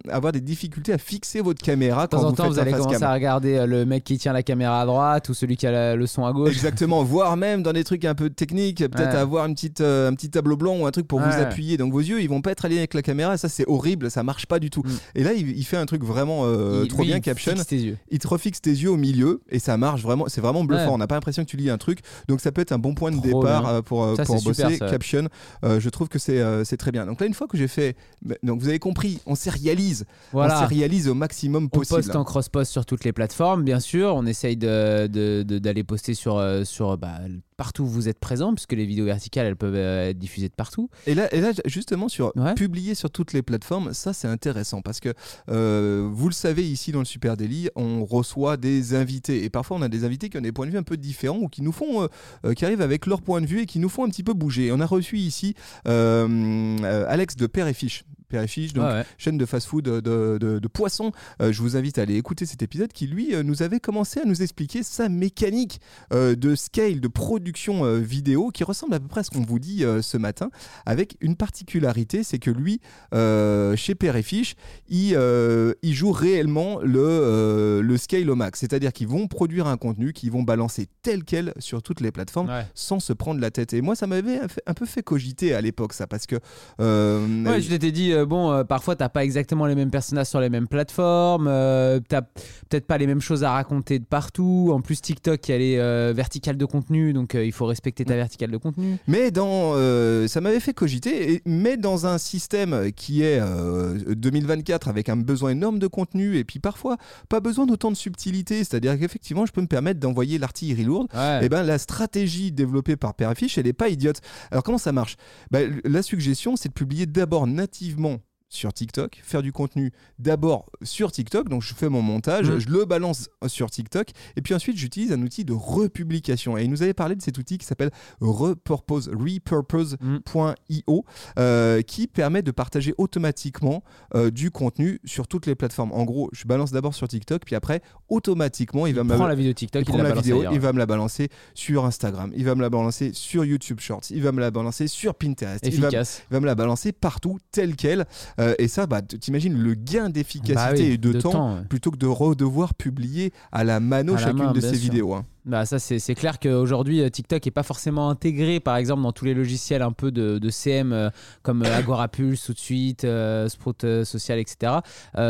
avoir 0.09 0.31
des 0.33 0.41
difficultés 0.41 0.93
à 0.93 0.97
fixer 0.97 1.41
votre 1.41 1.61
caméra 1.63 2.05
De 2.05 2.09
temps 2.11 2.17
quand 2.19 2.23
en 2.25 2.29
vous 2.29 2.35
temps, 2.35 2.43
faites 2.43 2.53
vous 2.53 2.59
allez 2.59 2.71
commencer 2.73 2.99
cam. 2.99 3.03
à 3.03 3.13
regarder 3.13 3.65
le 3.65 3.85
mec 3.85 4.03
qui 4.03 4.17
tient 4.17 4.33
la 4.33 4.43
caméra 4.43 4.81
à 4.81 4.85
droite 4.85 5.29
ou 5.29 5.33
celui 5.33 5.55
qui 5.57 5.65
a 5.67 5.71
la- 5.71 5.95
le 5.95 6.05
son 6.07 6.25
à 6.25 6.33
gauche. 6.33 6.51
Exactement, 6.51 7.03
voire 7.03 7.37
même 7.37 7.63
dans 7.63 7.73
des 7.73 7.83
trucs 7.83 8.03
un 8.05 8.15
peu 8.15 8.29
techniques, 8.29 8.79
peut-être 8.79 9.13
Ouais. 9.13 9.15
avoir 9.15 9.45
une 9.45 9.53
petite, 9.55 9.81
un 9.81 10.13
petit 10.13 10.29
tableau 10.29 10.57
blanc 10.57 10.77
ou 10.77 10.85
un 10.85 10.91
truc 10.91 11.07
pour 11.07 11.19
vous 11.19 11.25
appuyer. 11.39 11.77
Donc 11.77 11.91
vos 11.93 11.99
yeux, 11.99 12.21
ils 12.21 12.29
vont 12.29 12.41
pas 12.41 12.51
être 12.51 12.65
alignés 12.65 12.81
avec 12.81 12.93
la 12.93 13.01
caméra. 13.01 13.37
Ça, 13.37 13.47
c'est 13.49 13.65
horrible, 13.67 14.09
ça 14.11 14.23
marche 14.23 14.45
pas 14.45 14.59
du 14.59 14.69
tout. 14.69 14.72
Mm. 14.81 14.89
Et 15.15 15.23
là, 15.23 15.33
il, 15.33 15.49
il 15.57 15.63
fait 15.63 15.77
un 15.77 15.85
truc 15.85 16.03
vraiment 16.03 16.41
euh, 16.45 16.81
Il- 16.83 16.87
trop 16.89 17.01
lui, 17.01 17.07
bien, 17.09 17.17
il 17.17 17.21
Caption. 17.21 17.51
fixe 17.53 17.67
tes 17.67 17.77
yeux. 17.77 17.97
Il 18.09 18.19
te 18.19 18.27
refixe 18.27 18.61
tes 18.61 18.71
yeux 18.71 18.89
au 18.89 18.97
milieu 18.97 19.41
et 19.49 19.59
ça 19.59 19.77
marche 19.77 20.01
vraiment. 20.01 20.25
C'est 20.27 20.41
vraiment 20.41 20.63
bluffant. 20.63 20.85
Ouais. 20.85 20.91
On 20.93 20.97
n'a 20.97 21.07
pas 21.07 21.15
l'impression 21.15 21.43
que 21.43 21.49
tu 21.49 21.57
lis 21.57 21.69
un 21.69 21.77
truc. 21.77 21.99
Donc 22.27 22.41
ça 22.41 22.51
peut 22.51 22.61
être 22.61 22.71
un 22.71 22.79
bon 22.79 22.95
point 22.95 23.11
de 23.11 23.17
Trop 23.17 23.41
départ 23.43 23.61
bien. 23.63 23.71
euh, 23.71 23.81
pour, 23.81 24.03
euh, 24.03 24.15
Ça, 24.15 24.23
pour 24.25 24.41
bosser. 24.41 24.67
super. 24.73 24.89
Caption, 24.89 25.27
euh, 25.63 25.79
je 25.79 25.89
trouve 25.89 26.07
que 26.09 26.19
c'est 26.19 26.39
euh, 26.39 26.63
très 26.77 26.91
bien. 26.91 27.05
Donc 27.05 27.19
là, 27.21 27.27
une 27.27 27.33
fois 27.33 27.47
que 27.47 27.57
j'ai 27.57 27.67
fait. 27.67 27.95
Donc 28.41 28.59
vous 28.61 28.69
avez 28.69 28.79
compris, 28.79 29.19
on 29.25 29.35
sérialise. 29.35 30.05
On 30.33 30.47
sérialise 30.49 31.07
au 31.07 31.13
maximum 31.13 31.65
On 31.65 31.67
possible. 31.69 31.97
poste 31.97 32.15
en 32.15 32.23
cross-post 32.23 32.71
sur 32.71 32.85
toutes 32.85 33.03
les 33.03 33.13
plateformes, 33.13 33.63
bien 33.63 33.79
sûr. 33.79 34.13
On 34.15 34.25
essaye 34.25 34.57
de- 34.57 35.07
de- 35.07 35.43
de- 35.43 35.59
d'aller 35.59 35.83
poster 35.83 36.13
sur, 36.13 36.41
sur 36.65 36.97
bah, 36.97 37.19
partout 37.55 37.83
où 37.83 37.87
vous 37.87 38.09
êtes 38.09 38.19
présent, 38.19 38.53
puisque 38.53 38.73
les 38.73 38.85
vidéos 38.85 39.05
verticales, 39.05 39.45
elles 39.45 39.55
peuvent 39.55 39.75
euh, 39.75 40.09
être 40.09 40.17
diffusées 40.19 40.49
de 40.49 40.53
partout. 40.53 40.89
Et 41.07 41.15
là, 41.15 41.33
et 41.33 41.41
là, 41.41 41.51
justement, 41.65 42.09
sur 42.09 42.31
Ouais. 42.35 42.53
publier 42.55 42.95
sur 42.95 43.09
toutes 43.11 43.33
les 43.33 43.41
plateformes, 43.41 43.93
ça 43.93 44.13
c'est 44.13 44.27
intéressant 44.27 44.81
parce 44.81 44.99
que 44.99 45.13
euh, 45.49 46.07
vous 46.11 46.27
le 46.27 46.33
savez, 46.33 46.63
ici 46.69 46.91
dans 46.91 46.99
le 46.99 47.05
Super 47.05 47.37
Daily, 47.37 47.69
on 47.75 48.05
reçoit 48.05 48.57
des 48.57 48.95
invités 48.95 49.43
et 49.43 49.49
parfois 49.49 49.77
on 49.77 49.81
a 49.81 49.89
des 49.89 50.03
invités 50.03 50.29
qui 50.29 50.37
ont 50.37 50.41
des 50.41 50.51
points 50.51 50.65
de 50.65 50.71
vue 50.71 50.77
un 50.77 50.83
peu 50.83 50.97
différents 50.97 51.37
ou 51.39 51.47
qui 51.47 51.61
nous 51.61 51.71
font, 51.71 52.07
euh, 52.45 52.53
qui 52.53 52.65
arrivent 52.65 52.81
avec 52.81 53.05
leur 53.05 53.21
point 53.21 53.41
de 53.41 53.45
vue 53.45 53.61
et 53.61 53.65
qui 53.65 53.79
nous 53.79 53.89
font 53.89 54.03
un 54.05 54.09
petit 54.09 54.23
peu 54.23 54.33
bouger. 54.33 54.71
On 54.71 54.79
a 54.79 54.85
reçu 54.85 55.17
ici 55.17 55.53
euh, 55.87 57.05
Alex 57.07 57.35
de 57.35 57.47
Père 57.47 57.67
et 57.67 57.73
Fiche. 57.73 58.03
Père 58.33 58.41
et 58.41 58.47
Fiche, 58.47 58.73
donc 58.73 58.85
Ouais, 58.85 58.91
ouais. 58.93 59.05
chaîne 59.19 59.37
de 59.37 59.45
fast-food 59.45 59.83
de, 59.85 59.99
de, 60.01 60.37
de- 60.59 60.67
poissons. 60.67 61.11
Euh, 61.39 61.51
je 61.53 61.61
vous 61.61 61.77
invite 61.77 61.99
à 61.99 62.01
aller 62.01 62.15
écouter 62.15 62.47
cet 62.47 62.63
épisode 62.63 62.91
qui, 62.91 63.05
lui, 63.05 63.35
euh, 63.35 63.43
nous 63.43 63.61
avait 63.61 63.79
commencé 63.79 64.19
à 64.19 64.25
nous 64.25 64.41
expliquer 64.41 64.81
sa 64.81 65.07
mécanique 65.07 65.79
euh, 66.13 66.35
de 66.35 66.55
scale, 66.55 66.99
de 66.99 67.07
production 67.07 67.85
euh, 67.85 67.99
vidéo 67.99 68.49
qui 68.49 68.63
ressemble 68.63 68.95
à 68.95 68.99
peu 68.99 69.07
près 69.07 69.19
à 69.19 69.23
ce 69.23 69.29
qu'on 69.29 69.41
vous 69.43 69.59
dit 69.59 69.85
euh, 69.85 70.01
ce 70.01 70.17
matin, 70.17 70.49
avec 70.87 71.15
une 71.21 71.35
particularité, 71.35 72.23
c'est 72.23 72.39
que 72.39 72.49
lui, 72.49 72.81
euh, 73.13 73.75
chez 73.75 73.93
Père 73.93 74.15
et 74.15 74.23
Fiche, 74.23 74.55
il, 74.89 75.13
euh, 75.15 75.73
il 75.83 75.93
joue 75.93 76.11
réellement 76.11 76.79
le, 76.81 76.99
euh, 76.99 77.81
le 77.83 77.97
scale 77.97 78.29
au 78.31 78.35
max. 78.35 78.59
C'est-à-dire 78.61 78.91
qu'ils 78.93 79.07
vont 79.07 79.27
produire 79.27 79.67
un 79.67 79.77
contenu 79.77 80.11
qu'ils 80.13 80.31
vont 80.31 80.41
balancer 80.43 80.87
tel 81.03 81.23
quel 81.23 81.53
sur 81.59 81.83
toutes 81.83 82.01
les 82.01 82.11
plateformes 82.11 82.49
Ouais. 82.49 82.65
sans 82.73 82.99
se 82.99 83.13
prendre 83.13 83.39
la 83.39 83.51
tête. 83.51 83.73
Et 83.73 83.81
moi, 83.81 83.95
ça 83.95 84.07
m'avait 84.07 84.39
un 84.65 84.73
peu 84.73 84.85
fait 84.85 85.03
cogiter 85.03 85.53
à 85.53 85.61
l'époque, 85.61 85.93
ça, 85.93 86.07
parce 86.07 86.25
que... 86.25 86.37
euh, 86.79 87.43
Ouais, 87.45 87.61
je 87.61 87.69
t'étais 87.69 87.91
dit, 87.91 88.11
euh, 88.23 88.25
bon, 88.25 88.51
euh, 88.51 88.63
parfois 88.63 88.95
t'as 88.95 89.09
pas 89.09 89.23
exactement 89.23 89.65
les 89.65 89.75
mêmes 89.75 89.91
personnages 89.91 90.27
sur 90.27 90.39
les 90.39 90.49
mêmes 90.49 90.67
plateformes, 90.67 91.47
euh, 91.47 91.99
t'as 92.07 92.21
peut-être 92.21 92.87
pas 92.87 92.97
les 92.97 93.07
mêmes 93.07 93.21
choses 93.21 93.43
à 93.43 93.51
raconter 93.51 93.99
de 93.99 94.05
partout. 94.05 94.71
En 94.73 94.81
plus, 94.81 95.01
TikTok, 95.01 95.47
il 95.47 95.51
y 95.51 95.55
a 95.55 95.57
les 95.57 95.77
euh, 95.77 96.13
verticales 96.15 96.57
de 96.57 96.65
contenu, 96.65 97.13
donc 97.13 97.35
euh, 97.35 97.45
il 97.45 97.51
faut 97.51 97.65
respecter 97.65 98.05
ta 98.05 98.15
verticale 98.15 98.51
de 98.51 98.57
contenu. 98.57 98.97
Mais 99.07 99.31
dans, 99.31 99.73
euh, 99.75 100.27
ça 100.27 100.41
m'avait 100.41 100.59
fait 100.59 100.73
cogiter, 100.73 101.33
et- 101.33 101.41
mais 101.45 101.77
dans 101.77 102.05
un 102.07 102.17
système 102.17 102.91
qui 102.95 103.21
est 103.23 103.39
euh, 103.41 103.99
2024 104.15 104.87
avec 104.87 105.09
un 105.09 105.17
besoin 105.17 105.51
énorme 105.51 105.79
de 105.79 105.87
contenu 105.87 106.37
et 106.37 106.43
puis 106.43 106.59
parfois 106.59 106.97
pas 107.29 107.39
besoin 107.39 107.65
d'autant 107.65 107.91
de 107.91 107.95
subtilité, 107.97 108.63
c'est-à-dire 108.63 108.97
qu'effectivement 108.97 109.45
je 109.45 109.51
peux 109.51 109.61
me 109.61 109.67
permettre 109.67 109.99
d'envoyer 109.99 110.37
l'artillerie 110.37 110.83
lourde. 110.83 111.07
Ouais. 111.13 111.45
Et 111.45 111.49
ben 111.49 111.63
la 111.63 111.77
stratégie 111.77 112.51
développée 112.51 112.95
par 112.95 113.13
Perafiche, 113.13 113.57
elle 113.57 113.67
est 113.67 113.73
pas 113.73 113.89
idiote. 113.89 114.21
Alors 114.51 114.63
comment 114.63 114.77
ça 114.77 114.91
marche? 114.91 115.17
Ben, 115.51 115.79
La 115.83 116.01
suggestion, 116.01 116.55
c'est 116.55 116.69
de 116.69 116.73
publier 116.73 117.05
d'abord 117.05 117.47
nativement 117.47 118.12
sur 118.53 118.73
TikTok, 118.73 119.19
faire 119.23 119.41
du 119.41 119.51
contenu 119.51 119.91
d'abord 120.19 120.69
sur 120.81 121.11
TikTok, 121.11 121.49
donc 121.49 121.61
je 121.61 121.73
fais 121.73 121.89
mon 121.89 122.01
montage, 122.01 122.49
Mhm. 122.49 122.59
je 122.59 122.69
le 122.69 122.85
balance 122.85 123.29
sur 123.47 123.69
TikTok, 123.69 124.09
et 124.35 124.41
puis 124.41 124.53
ensuite 124.53 124.77
j'utilise 124.77 125.11
un 125.11 125.21
outil 125.21 125.43
de 125.45 125.53
republication. 125.53 126.57
Et 126.57 126.63
il 126.63 126.69
nous 126.69 126.81
avait 126.83 126.93
parlé 126.93 127.15
de 127.15 127.21
cet 127.21 127.37
outil 127.37 127.57
qui 127.57 127.65
s'appelle 127.65 127.91
Repurpose, 128.21 129.09
repurpose.io, 129.09 131.05
euh, 131.39 131.81
qui 131.81 132.07
permet 132.07 132.41
de 132.41 132.51
partager 132.51 132.93
automatiquement 132.97 133.83
euh, 134.15 134.31
du 134.31 134.51
contenu 134.51 134.99
sur 135.05 135.27
toutes 135.27 135.45
les 135.45 135.55
plateformes. 135.55 135.91
En 135.91 136.03
gros, 136.03 136.29
je 136.33 136.45
balance 136.45 136.71
d'abord 136.71 136.93
sur 136.93 137.07
TikTok, 137.07 137.43
puis 137.45 137.55
après, 137.55 137.81
automatiquement, 138.09 138.85
il, 138.87 138.91
il 138.91 138.95
va 138.95 139.03
me 139.03 139.27
la 139.27 139.35
vidéo 139.35 139.53
TikTok, 139.53 139.81
il 139.81 139.85
il, 139.89 139.93
prend 139.93 140.03
la 140.03 140.13
vidéo, 140.13 140.39
ailleurs. 140.39 140.53
il 140.53 140.59
va 140.59 140.73
me 140.73 140.77
la 140.79 140.85
balancer 140.85 141.29
sur 141.53 141.85
Instagram, 141.85 142.31
il 142.35 142.45
va 142.45 142.55
me 142.55 142.61
la 142.61 142.69
balancer 142.69 143.11
sur 143.13 143.45
YouTube 143.45 143.79
Shorts, 143.79 144.03
il 144.11 144.21
va 144.21 144.31
me 144.31 144.39
la 144.39 144.51
balancer 144.51 144.87
sur 144.87 145.15
Pinterest, 145.15 145.65
il 145.65 145.79
va, 145.81 145.87
Efficace. 145.87 146.23
il 146.29 146.33
va 146.33 146.39
me 146.39 146.45
la 146.45 146.55
balancer 146.55 146.91
partout, 146.91 147.39
tel 147.51 147.75
quel. 147.75 148.05
Euh, 148.39 148.42
et 148.59 148.67
ça, 148.67 148.85
bah, 148.87 149.01
t'imagines 149.01 149.57
le 149.57 149.73
gain 149.73 150.09
d'efficacité 150.09 150.53
Bah 150.55 150.71
oui, 150.75 150.81
et 150.81 150.97
de, 150.97 151.13
temps, 151.19 151.55
ouais. 151.55 151.61
plutôt 151.69 151.91
que 151.91 151.97
de 151.97 152.07
redevoir 152.07 152.73
publier 152.73 153.31
à 153.51 153.63
la 153.63 153.79
mano 153.79 154.13
À 154.13 154.19
la 154.19 154.21
chacune 154.23 154.43
main, 154.45 154.51
de 154.51 154.61
ces 154.61 154.69
sûr. 154.69 154.77
vidéos. 154.79 155.13
hein. 155.13 155.25
Bah 155.45 155.65
ça 155.65 155.77
c'est 155.77 156.15
clair 156.15 156.39
qu'aujourd'hui 156.39 157.01
euh, 157.01 157.09
TikTok 157.09 157.45
est 157.45 157.51
pas 157.51 157.63
forcément 157.63 158.09
intégré 158.09 158.61
par 158.61 158.77
exemple 158.77 159.01
dans 159.01 159.11
tous 159.11 159.25
les 159.25 159.33
logiciels 159.33 159.81
un 159.81 159.91
peu 159.91 160.09
de, 160.09 160.37
de 160.39 160.49
CM 160.49 160.93
euh, 160.93 161.09
comme 161.41 161.63
euh, 161.63 161.77
Agora 161.77 162.07
Pulse 162.07 162.45
tout 162.45 162.53
de 162.53 162.59
suite, 162.59 163.03
euh, 163.03 163.49
Sprout 163.49 163.83
euh, 163.83 164.05
Social 164.05 164.39
etc. 164.39 164.71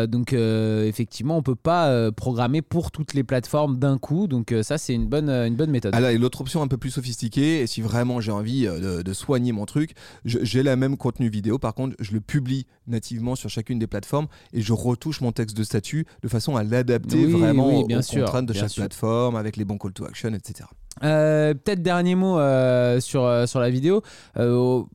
Donc 0.07 0.33
effectivement 0.33 1.37
on 1.37 1.41
peut 1.41 1.55
pas 1.55 2.11
programmer 2.11 2.61
pour 2.61 2.91
toutes 2.91 3.13
les 3.13 3.23
plateformes 3.23 3.77
d'un 3.79 3.97
coup 3.97 4.27
donc 4.27 4.53
ça 4.61 4.77
c'est 4.77 4.93
une 4.93 5.07
bonne 5.07 5.29
une 5.29 5.55
bonne 5.55 5.71
méthode. 5.71 5.93
Ah 5.95 5.99
là, 5.99 6.11
et 6.11 6.17
l'autre 6.17 6.41
option 6.41 6.61
un 6.61 6.67
peu 6.67 6.77
plus 6.77 6.91
sophistiquée, 6.91 7.61
et 7.61 7.67
si 7.67 7.81
vraiment 7.81 8.21
j'ai 8.21 8.31
envie 8.31 8.65
de, 8.65 9.01
de 9.01 9.13
soigner 9.13 9.51
mon 9.51 9.65
truc, 9.65 9.93
j'ai 10.25 10.63
la 10.63 10.75
même 10.75 10.97
contenu 10.97 11.29
vidéo, 11.29 11.57
par 11.57 11.73
contre, 11.73 11.95
je 11.99 12.11
le 12.13 12.21
publie 12.21 12.65
nativement 12.87 13.35
sur 13.35 13.49
chacune 13.49 13.79
des 13.79 13.87
plateformes 13.87 14.27
et 14.53 14.61
je 14.61 14.73
retouche 14.73 15.21
mon 15.21 15.31
texte 15.31 15.55
de 15.57 15.63
statut 15.63 16.05
de 16.21 16.27
façon 16.27 16.55
à 16.55 16.63
l'adapter 16.63 17.25
Oui, 17.25 17.31
vraiment 17.39 17.69
oui, 17.69 17.83
aux 17.83 17.87
bien 17.87 17.99
aux 17.99 18.03
sûr, 18.03 18.25
contraintes 18.25 18.45
de 18.45 18.53
chaque 18.53 18.69
sûr. 18.69 18.81
plateforme, 18.83 19.35
avec 19.35 19.57
les 19.57 19.65
bons 19.65 19.77
call 19.77 19.93
to 19.93 20.02
action, 20.05 20.33
etc. 20.33 20.65
Euh, 21.03 21.53
Peut-être 21.53 21.81
dernier 21.81 22.15
mot 22.15 22.37
euh, 22.37 22.99
sur, 22.99 23.23
euh, 23.25 23.45
sur 23.45 23.59
la 23.59 23.69
vidéo. 23.69 24.01
On 24.35 24.85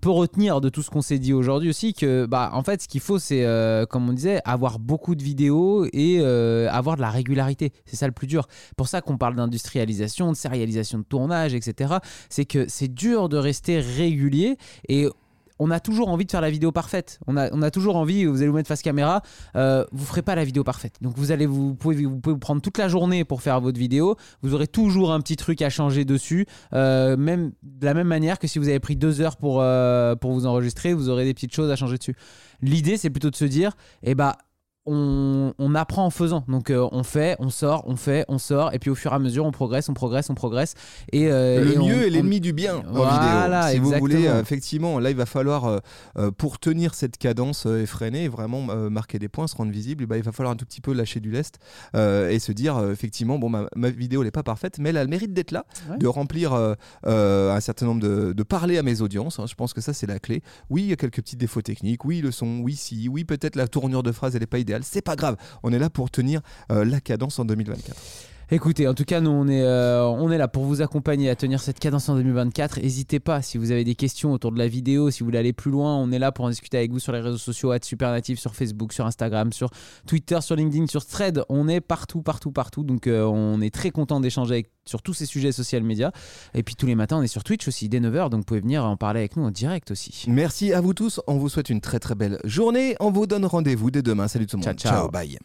peut 0.00 0.10
retenir 0.10 0.60
de 0.60 0.68
tout 0.68 0.82
ce 0.82 0.90
qu'on 0.90 1.00
s'est 1.00 1.18
dit 1.18 1.32
aujourd'hui 1.32 1.70
aussi 1.70 1.94
que, 1.94 2.26
bah, 2.26 2.50
en 2.52 2.62
fait, 2.62 2.82
ce 2.82 2.88
qu'il 2.88 3.00
faut, 3.00 3.18
c'est, 3.18 3.46
comme 3.88 4.08
on 4.08 4.12
disait, 4.12 4.40
avoir 4.44 4.78
beaucoup 4.78 5.14
de 5.14 5.22
vidéos 5.22 5.86
et 5.92 6.20
avoir 6.68 6.96
de 6.96 7.00
la 7.02 7.10
régularité. 7.10 7.72
C'est 7.86 7.96
ça 7.96 8.06
le 8.06 8.12
plus 8.12 8.26
dur. 8.26 8.46
Pour 8.76 8.88
ça 8.88 9.00
qu'on 9.00 9.16
parle 9.16 9.36
d'industrialisation, 9.36 10.32
de 10.32 10.36
sérialisation 10.36 10.98
de 10.98 11.04
tournage, 11.04 11.54
etc. 11.54 11.94
C'est 12.28 12.44
que 12.44 12.66
c'est 12.68 12.92
dur 12.92 13.28
de 13.28 13.36
rester 13.36 13.80
régulier 13.80 14.58
et 14.88 15.08
on 15.58 15.70
a 15.70 15.80
toujours 15.80 16.08
envie 16.08 16.24
de 16.24 16.30
faire 16.30 16.40
la 16.40 16.50
vidéo 16.50 16.72
parfaite. 16.72 17.18
On 17.26 17.36
a, 17.36 17.70
toujours 17.70 17.96
envie, 17.96 18.24
vous 18.24 18.38
allez 18.38 18.48
vous 18.48 18.56
mettre 18.56 18.68
face 18.68 18.82
caméra, 18.82 19.22
euh, 19.56 19.84
vous 19.92 20.04
ferez 20.04 20.22
pas 20.22 20.34
la 20.34 20.44
vidéo 20.44 20.64
parfaite. 20.64 20.96
Donc 21.00 21.16
vous 21.16 21.32
allez 21.32 21.46
vous, 21.46 21.74
pouvez, 21.74 22.04
vous 22.04 22.20
pouvez 22.20 22.38
prendre 22.38 22.62
toute 22.62 22.78
la 22.78 22.88
journée 22.88 23.24
pour 23.24 23.42
faire 23.42 23.60
votre 23.60 23.78
vidéo. 23.78 24.16
Vous 24.42 24.54
aurez 24.54 24.66
toujours 24.66 25.12
un 25.12 25.20
petit 25.20 25.36
truc 25.36 25.62
à 25.62 25.70
changer 25.70 26.04
dessus. 26.04 26.46
Euh, 26.72 27.16
même 27.16 27.52
de 27.62 27.84
la 27.84 27.94
même 27.94 28.06
manière 28.06 28.38
que 28.38 28.46
si 28.46 28.58
vous 28.58 28.68
avez 28.68 28.80
pris 28.80 28.96
deux 28.96 29.20
heures 29.20 29.36
pour, 29.36 29.60
euh, 29.60 30.14
pour 30.14 30.32
vous 30.32 30.46
enregistrer, 30.46 30.94
vous 30.94 31.08
aurez 31.08 31.24
des 31.24 31.34
petites 31.34 31.54
choses 31.54 31.70
à 31.70 31.76
changer 31.76 31.98
dessus. 31.98 32.14
L'idée, 32.60 32.96
c'est 32.96 33.10
plutôt 33.10 33.30
de 33.30 33.36
se 33.36 33.44
dire, 33.44 33.72
eh 34.02 34.14
bah, 34.14 34.38
on, 34.88 35.52
on 35.58 35.74
apprend 35.74 36.04
en 36.06 36.10
faisant. 36.10 36.44
Donc 36.48 36.70
euh, 36.70 36.88
on 36.92 37.02
fait, 37.02 37.36
on 37.38 37.50
sort, 37.50 37.84
on 37.86 37.96
fait, 37.96 38.24
on 38.28 38.38
sort, 38.38 38.72
et 38.74 38.78
puis 38.78 38.90
au 38.90 38.94
fur 38.94 39.12
et 39.12 39.14
à 39.14 39.18
mesure, 39.18 39.44
on 39.44 39.52
progresse, 39.52 39.88
on 39.88 39.94
progresse, 39.94 40.30
on 40.30 40.34
progresse. 40.34 40.74
Et, 41.12 41.30
euh, 41.30 41.62
le 41.64 41.72
et 41.74 41.78
on- 41.78 41.86
mieux 41.86 42.02
est 42.06 42.08
on- 42.08 42.12
l'ennemi 42.14 42.40
du 42.40 42.52
bien 42.52 42.76
en 42.78 42.92
Voilà, 42.92 43.68
vidéo. 43.70 43.72
Si 43.72 43.78
vous 43.92 43.98
voulez, 44.00 44.26
euh, 44.26 44.40
effectivement, 44.40 44.98
là, 44.98 45.10
il 45.10 45.16
va 45.16 45.26
falloir, 45.26 45.80
euh, 46.16 46.30
pour 46.38 46.58
tenir 46.58 46.94
cette 46.94 47.18
cadence 47.18 47.66
effrénée 47.66 48.24
et 48.24 48.28
vraiment 48.28 48.62
marquer 48.90 49.18
des 49.18 49.28
points, 49.28 49.46
se 49.46 49.56
rendre 49.56 49.70
visible, 49.72 50.06
ben, 50.06 50.16
il 50.16 50.22
va 50.22 50.32
falloir 50.32 50.52
un 50.52 50.56
tout 50.56 50.64
petit 50.66 50.80
peu 50.80 50.92
lâcher 50.92 51.20
du 51.20 51.30
lest 51.30 51.58
et 51.94 52.38
se 52.38 52.52
dire, 52.52 52.78
effectivement, 52.90 53.38
bon, 53.38 53.48
ma, 53.48 53.66
ma 53.76 53.90
vidéo 53.90 54.24
n'est 54.24 54.30
pas 54.30 54.42
parfaite, 54.42 54.78
mais 54.78 54.90
elle 54.90 54.96
a 54.96 55.04
le 55.04 55.10
mérite 55.10 55.32
d'être 55.32 55.50
là, 55.52 55.64
Ouais. 55.90 55.98
de 55.98 56.06
remplir 56.06 56.52
un 57.04 57.60
certain 57.60 57.86
nombre 57.86 58.00
de, 58.02 58.32
de 58.32 58.42
parler 58.42 58.78
à 58.78 58.82
mes 58.82 59.00
audiences. 59.00 59.38
hein. 59.38 59.44
je 59.48 59.54
pense 59.54 59.72
que 59.74 59.80
ça, 59.80 59.92
c'est 59.92 60.06
la 60.06 60.18
clé. 60.18 60.42
Oui, 60.70 60.82
il 60.82 60.88
y 60.88 60.92
a 60.92 60.96
quelques 60.96 61.16
petits 61.22 61.36
défauts 61.36 61.62
techniques. 61.62 62.04
Oui, 62.04 62.20
le 62.20 62.30
son. 62.30 62.60
Oui, 62.60 62.76
si. 62.76 63.08
Oui, 63.08 63.24
peut-être 63.24 63.56
la 63.56 63.68
tournure 63.68 64.02
de 64.02 64.12
phrase, 64.12 64.34
elle 64.34 64.40
n'est 64.42 64.46
pas 64.46 64.58
idéale. 64.58 64.77
C'est 64.84 65.02
pas 65.02 65.16
grave. 65.16 65.36
On 65.62 65.72
est 65.72 65.78
là 65.78 65.90
pour 65.90 66.10
tenir 66.10 66.40
euh, 66.70 66.84
la 66.84 67.00
cadence 67.00 67.38
en 67.38 67.44
2024. 67.44 67.96
Écoutez, 68.50 68.88
en 68.88 68.94
tout 68.94 69.04
cas, 69.04 69.20
nous, 69.20 69.28
on 69.30 69.46
est, 69.46 69.62
euh, 69.62 70.06
on 70.06 70.30
est 70.30 70.38
là 70.38 70.48
pour 70.48 70.64
vous 70.64 70.80
accompagner 70.80 71.28
à 71.28 71.36
tenir 71.36 71.60
cette 71.60 71.78
cadence 71.78 72.08
en 72.08 72.14
2024. 72.16 72.80
N'hésitez 72.80 73.20
pas, 73.20 73.42
si 73.42 73.58
vous 73.58 73.72
avez 73.72 73.84
des 73.84 73.94
questions 73.94 74.32
autour 74.32 74.52
de 74.52 74.58
la 74.58 74.68
vidéo, 74.68 75.10
si 75.10 75.20
vous 75.20 75.26
voulez 75.26 75.38
aller 75.38 75.52
plus 75.52 75.70
loin, 75.70 75.96
on 75.96 76.10
est 76.12 76.18
là 76.18 76.32
pour 76.32 76.46
en 76.46 76.48
discuter 76.48 76.78
avec 76.78 76.90
vous 76.90 76.98
sur 76.98 77.12
les 77.12 77.20
réseaux 77.20 77.36
sociaux, 77.36 77.74
être 77.74 77.84
Supernatif, 77.84 78.38
sur 78.38 78.54
Facebook, 78.54 78.94
sur 78.94 79.04
Instagram, 79.04 79.52
sur 79.52 79.68
Twitter, 80.06 80.38
sur 80.40 80.56
LinkedIn, 80.56 80.86
sur 80.86 81.04
Thread. 81.04 81.42
On 81.50 81.68
est 81.68 81.82
partout, 81.82 82.22
partout, 82.22 82.50
partout. 82.50 82.84
Donc, 82.84 83.06
euh, 83.06 83.24
on 83.24 83.60
est 83.60 83.72
très 83.74 83.90
content 83.90 84.18
d'échanger 84.18 84.54
avec- 84.54 84.70
sur 84.86 85.02
tous 85.02 85.12
ces 85.12 85.26
sujets 85.26 85.52
social 85.52 85.82
médias. 85.82 86.10
Et 86.54 86.62
puis, 86.62 86.74
tous 86.74 86.86
les 86.86 86.94
matins, 86.94 87.18
on 87.18 87.22
est 87.22 87.26
sur 87.26 87.44
Twitch 87.44 87.68
aussi, 87.68 87.90
dès 87.90 88.00
9h. 88.00 88.30
Donc, 88.30 88.40
vous 88.40 88.44
pouvez 88.46 88.60
venir 88.60 88.82
en 88.82 88.96
parler 88.96 89.20
avec 89.20 89.36
nous 89.36 89.44
en 89.44 89.50
direct 89.50 89.90
aussi. 89.90 90.24
Merci 90.26 90.72
à 90.72 90.80
vous 90.80 90.94
tous. 90.94 91.20
On 91.26 91.36
vous 91.36 91.50
souhaite 91.50 91.68
une 91.68 91.82
très 91.82 91.98
très 91.98 92.14
belle 92.14 92.38
journée. 92.44 92.96
On 92.98 93.10
vous 93.10 93.26
donne 93.26 93.44
rendez-vous 93.44 93.90
dès 93.90 94.00
demain. 94.00 94.26
Salut 94.26 94.46
tout 94.46 94.56
le 94.56 94.64
monde. 94.64 94.78
Ciao, 94.78 94.92
ciao. 95.02 95.10
bye. 95.10 95.38